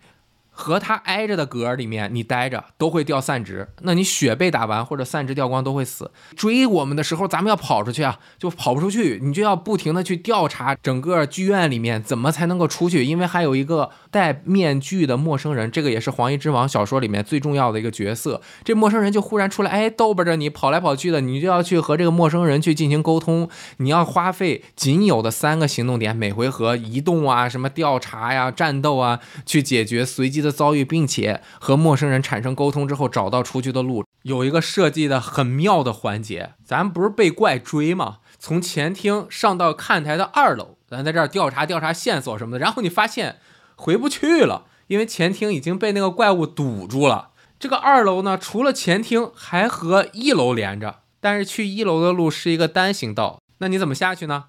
[0.60, 6.10] 和他挨着的格里面，你待着都会掉散值，那你血被打完或者散值掉光都会死。
[6.36, 18.42] 追我们的时候，咱们要跑出去啊，就跑不出去，你就要不停的去调查整个剧院里面怎么才能够出去，因为还有一个戴面具的陌生人，这个也是《黄衣之王》小说里面最重要的一个角色。
[18.62, 23.48] 这陌生人就忽然出来，哎，逗吧着你，跑来跑去的，你就要去和这个陌生人去进行沟通。
[23.78, 30.49] 你要花费仅有的三个行动点，每回合移动啊，什么调查呀、战斗啊，去解决随机的。
[30.50, 36.54] 遭遇，并且和陌生人产生沟通之后，找到出去的路，有一个设计的很妙的环节。
[36.64, 38.18] 咱不是被怪追吗？
[38.38, 42.58] 从前厅上到看台的二楼，咱在这儿调查调查线索什么的。
[42.58, 43.38] 然后你发现
[43.76, 47.30] 回不去了，因为前厅已经被那个怪物堵住了。
[47.58, 53.40] 这个二楼呢，除了前厅，还和一楼连着，但是去一楼的路是一个单行道。
[53.58, 54.46] 那你怎么下去呢？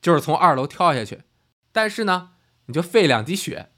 [0.00, 1.20] 就是从二楼跳下去，
[1.70, 2.30] 但是呢，
[2.66, 3.71] 你就费两滴血。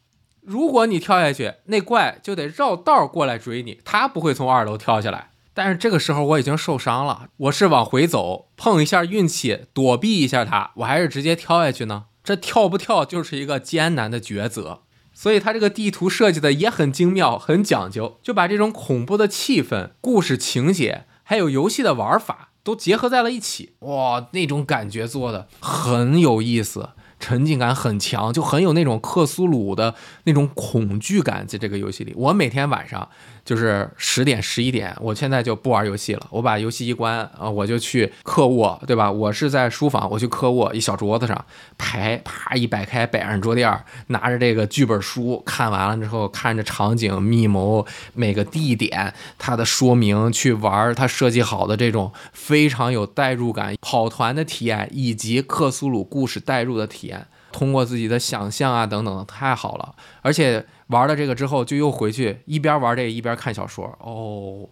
[0.44, 5.30] 如果你跳下去，那怪就得绕道过来追你，他不会从二楼跳下来。
[5.54, 12.04] 但是这个时候我已经受伤了，我是往回走，碰一下运气，躲避一下他，我还是直接跳下去呢？
[12.22, 14.80] 这跳不跳就是一个艰难的抉择。
[15.14, 23.76] 所以它这个地图设计的也很精妙，很讲究，就把这种恐怖的气氛、故事情节，还有游戏的玩法都结合在了一起。
[23.80, 26.90] 哇，那种感觉做的很有意思。
[27.24, 29.94] 沉浸感很强，就很有那种克苏鲁的
[30.24, 32.12] 那种恐惧感在这个游戏里。
[32.14, 33.08] 我每天晚上。
[33.44, 39.12] 就是十点十一点，我现在就不玩游戏了，我把游戏一关啊，我就去客卧，对吧？
[39.12, 41.44] 我是在书房，我去客卧一小桌子上
[41.76, 57.26] 排，啪一摆开，摆上桌垫儿，拿着这个剧本书，看完了之后，看着场景、密谋每个地点它的说明，去玩它设计好的这种非常有代入感跑团的体验，以及克苏鲁故事代入的体验。
[57.54, 59.94] 通过自己的想象啊等等，太好了！
[60.22, 64.68] 而且玩了这个之后，就又回去一边玩这个一边看小说，哦，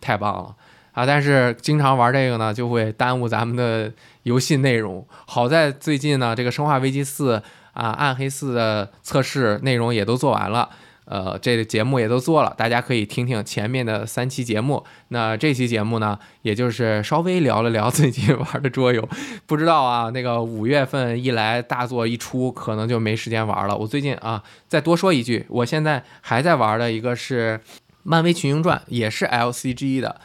[0.00, 0.54] 太棒了
[0.92, 1.04] 啊！
[1.04, 5.04] 但是经常玩这个呢，就会耽误咱们的游戏内容。
[5.26, 7.36] 好在最近呢，这个《生化危机四》
[7.72, 10.70] 啊，《暗黑四》的测试内容也都做完了。
[11.10, 14.84] 呃，这个节目也都做了，大家可以听听前面的三期节目。
[15.08, 19.08] 那这期节目呢，也就是稍微聊了聊最近玩的桌游。
[19.44, 23.76] 不知道啊，那个五月份一来大作一出，可能就没时间玩了。
[23.76, 27.60] 我最近啊，再多说一句，我现在还在玩的一个是
[28.04, 30.20] 《漫威群英传》，也是 LCG 的，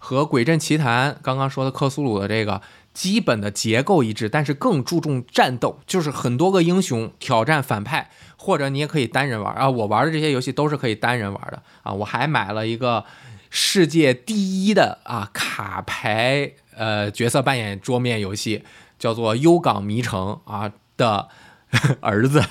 [0.00, 2.60] 和《鬼阵奇谭》刚刚说的克苏鲁的这个
[2.92, 8.10] 基本的结构一致，但是更注重战斗，就是很多个英雄挑战反派。
[8.42, 11.92] 或者你也可以单人玩啊，我玩的这些游戏都是可以单人玩的啊。
[11.92, 13.04] 我还买了一个
[13.50, 18.64] 世界第一的啊卡牌呃角色扮演桌面游戏，
[18.98, 21.28] 叫做《幽港迷城》啊的
[22.00, 22.42] 儿子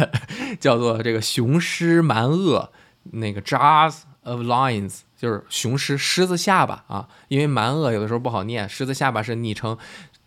[0.59, 2.69] 叫做这个雄狮蛮鳄，
[3.11, 9.75] 那个 Jaws of Lions 就是雄狮狮子下巴啊，因为蛮鳄有的时候不好念，狮子下巴是昵称。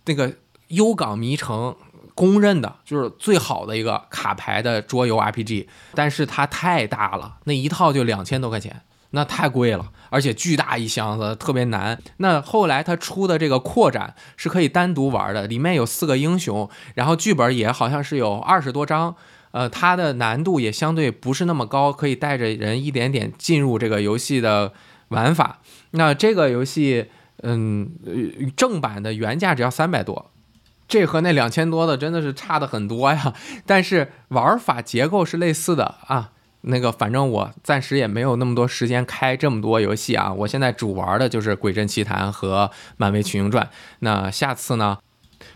[0.07, 0.35] 那个
[0.67, 1.77] 幽港迷城。
[2.15, 12.01] 公认的就是最好的一个卡牌的桌游 RPG，但是它太大了，那一套就两千多块钱，那太贵了，而且巨大一箱子，特别难。
[12.19, 19.15] 那后来它出的这个扩展是可以单独玩的，里面有四个英雄，然后剧本也好像是有二十多章，
[19.53, 24.73] 呃，它的难度也相对不是那么高，可以带着人一点点进入这个游戏的
[25.09, 25.61] 玩法。
[25.93, 27.07] 那这个游戏，
[27.43, 27.91] 嗯，
[28.57, 30.32] 正版的原价只要三百多。
[30.93, 33.33] 这和那两千多的真的是差的很多呀，
[33.65, 36.33] 但是玩法结构是类似的啊。
[36.65, 40.31] 那个反正我暂时也没有那么多时间开这么多游戏啊。
[40.31, 43.65] 我现在主玩的就是《鬼阵奇谭》和《漫威群英传》。
[44.01, 44.99] 那下次呢，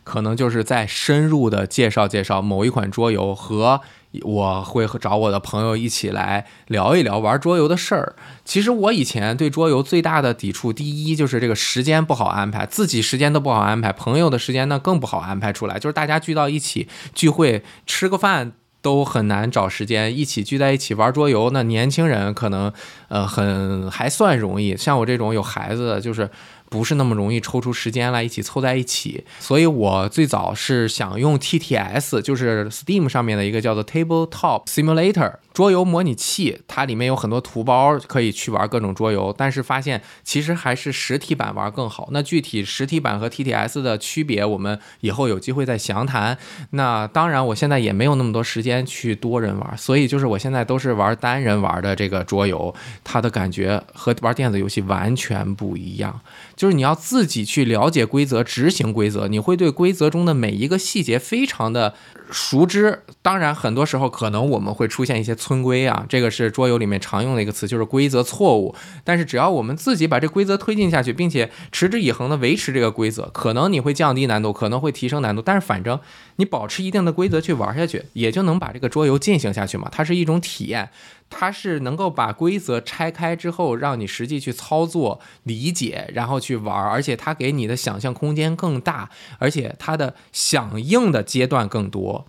[0.05, 3.81] 可能就是再深入的介绍介绍某一款桌游和。
[4.23, 8.17] 我会找我的朋友一起来聊一聊玩桌游的事儿。
[8.47, 15.79] 其实我以前对桌游最大的抵触，第一就是这个时间不好安排，自己时间都不好安排，朋友的时间呢更不好安排出来。
[15.79, 21.51] 就是大家聚到一起聚会吃个饭都很难找时间一起聚在一起玩桌游。
[21.51, 22.73] 那年轻人可能
[23.09, 26.31] 呃很还算容易，像我这种有孩子的就是。
[26.69, 42.09] 不是那么容易抽出时间来一起凑在一起，所以我最早是想用 TTS，就是 Steam 上面的一个叫做 Tabletop Simulator 桌游模拟器，它里面有很多图包可以去玩各种桌游，但是发现其实还是实体版玩更好。
[42.13, 46.37] 那具体实体版和 TTS 的区别，我们以后有机会再详谈。
[46.71, 56.21] 那当然，我现在也没有那么多时间去多人玩，所以就是我现在都是玩单人玩的这个桌游，它的感觉和玩电子游戏完全不一样。
[56.57, 61.95] 就是你要自己去了解规则，执行规则，你会对规则中的每一个细节非常的
[62.31, 63.03] 熟知。
[63.21, 68.75] 当然，很多时候可能我们会出现一些村规啊，这个是桌游里面常用的一个词，就是规则错误。
[69.05, 76.01] 但是只要我们自己把这规则推进下去，并且持之以恒的维持这个规则，可能你会降低难度，可能会提升难度，但是反正
[76.37, 79.89] 你保持一定的规则去玩下去，也就能把这个桌游进行下去嘛。
[79.91, 80.89] 它是一种体验。
[81.29, 89.11] 它是能够把规则拆开之后，让你实际去操作、理解，然后去玩，而且它给你的想象空间更大，
[89.41, 92.29] 而且它的响应的阶段更多。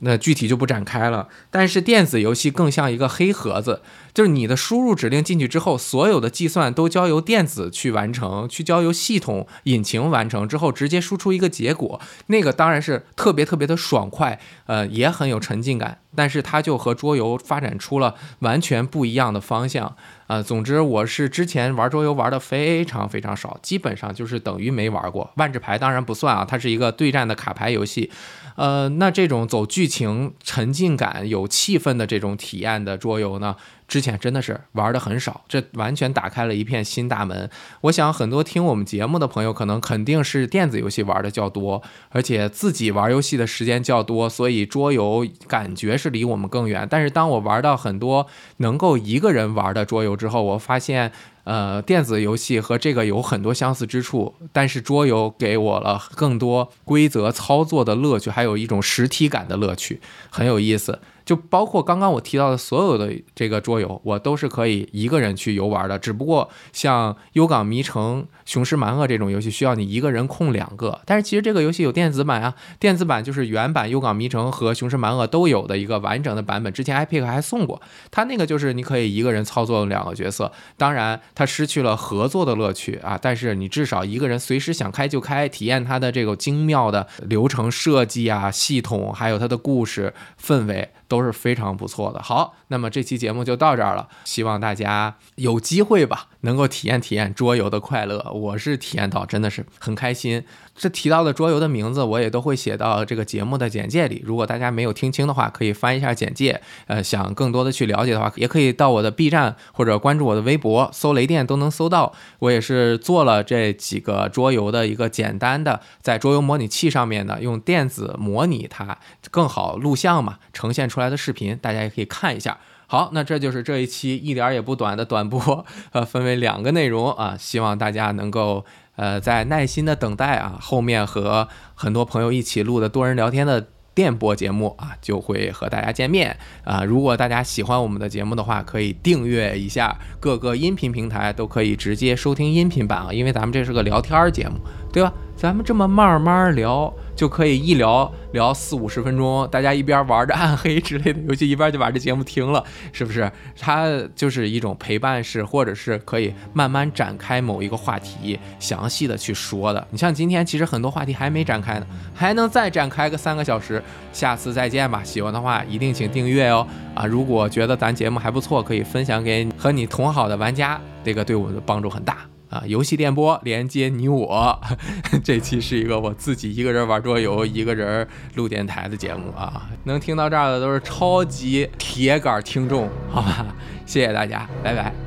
[0.00, 3.82] 那具体就不展开了，但是电子游戏更像一个黑盒子，
[4.12, 12.00] 就是你的输入指令进去之后，所有的计算都交由电子去完成，去交由系统引擎完成之后，直接输出一个结果。
[12.26, 15.98] 那个当然是特别特别的爽快，呃，也很有沉浸感。
[16.16, 19.96] 但是它就和桌游发展出了完全不一样的方向。
[20.28, 25.28] 呃，总之我是之前玩桌游玩的非常非常少，基本上就是等于没玩过。
[25.34, 28.10] 万智牌当然不算啊，它是一个对战的卡牌游戏。
[28.56, 33.56] 呃，那这种走剧情、沉浸感、有气氛的这种体验的桌游呢？
[33.86, 37.50] 之前真的是玩的很少，这完全打开了一片新大门。
[37.82, 46.86] 我想很多听我们节目的朋友，可能肯定是电子游戏玩的较多，而且自己玩游戏的时间较多，所以桌游感觉是离我们更远。
[46.88, 48.26] 但是当我玩到很多
[48.58, 51.12] 能够一个人玩的桌游之后，我发现。
[51.44, 60.98] 呃，电子游戏和这个有很多相似之处，但是桌游给我了更多规则操作的乐趣，还有一种实体感的乐趣，很有意思。
[61.24, 65.98] 就包括刚刚我提到的所有的这个桌游，我都是可以一个人去游玩的。
[65.98, 71.00] 只不过像《幽港迷城》《雄狮蛮鳄》这种游戏，需要你一个人控两个。
[71.06, 76.72] 但是其实这个游戏有电子版啊，电子版就是原版《幽港迷城》和《雄狮蛮鳄》都有的一个完整的版本。
[76.72, 80.52] 之前 iPic 还送过，它那个就是你可以一个人操作两个角色。
[80.76, 90.12] 当然，它失去了合作的乐趣啊，但是你至少一个人随时想开就开，体验它的这个精妙的流程设计啊、系统，还有它的故事
[90.42, 90.90] 氛围。
[91.08, 92.22] 都是非常不错的。
[92.22, 98.30] 好，那么这期节目就到这儿了，希望大家有机会吧，能够体验体验桌游的快乐。
[98.32, 100.44] 我是体验到，真的是很开心。
[100.76, 104.20] 这提到的桌游的名字，我也都会写到这个节目的简介里。
[104.24, 106.60] 如果大家没有听清的话，可以翻一下简介。
[106.86, 112.12] 呃，想更多的去了解的话，也可以到我的 B 站或者关注我的微博，搜雷电都能搜到。
[112.40, 118.98] 我也是做了这几个桌游的一个简单的，在桌游模拟器上面呢，用电子模拟它
[119.30, 122.58] 更好录像嘛，呈现出来的视频，大家也可以看一下。
[122.86, 128.64] 好，那这就是这一期一点也不短的短播，呃，分为两个内容啊，希望大家能够。
[128.96, 136.84] 呃，在耐心的等待啊，后面和很多朋友一起录的多人聊天的电波节目啊，就会和大家见面啊。
[136.84, 144.56] 如果大家喜欢我们的节目的话，可以订阅一下，各个音频平台都可以直接收听音频版啊，因为咱们这是个聊天节目，
[144.92, 145.12] 对吧？
[145.36, 146.92] 咱们这么慢慢聊。
[147.16, 152.62] 就可以一聊聊四五十分钟，大家一边玩着暗黑之类的游戏，一边就把这节目听了，
[152.92, 153.30] 是不是？
[153.58, 159.86] 它就是一种陪伴式，或者是可以慢慢展开某一个话题，详细的去说的。
[159.90, 163.82] 你像今天，其实很多话题还没展开呢，还能再展开个三个小时。
[164.12, 166.66] 下次再见吧，喜欢的话一定请订阅哦。
[166.94, 172.18] 啊，如果觉得咱节目还不错，可以分享给和你同好的玩家，这个对我们的帮助很大。
[172.54, 174.60] 啊，游戏电波连接你我，
[175.24, 179.68] 这期是一个我自己一个人玩桌游，一个人录电台的节目啊。
[179.82, 183.46] 能听到这儿的都是超级铁杆听众，好吧？
[183.84, 185.03] 谢谢大家，拜拜。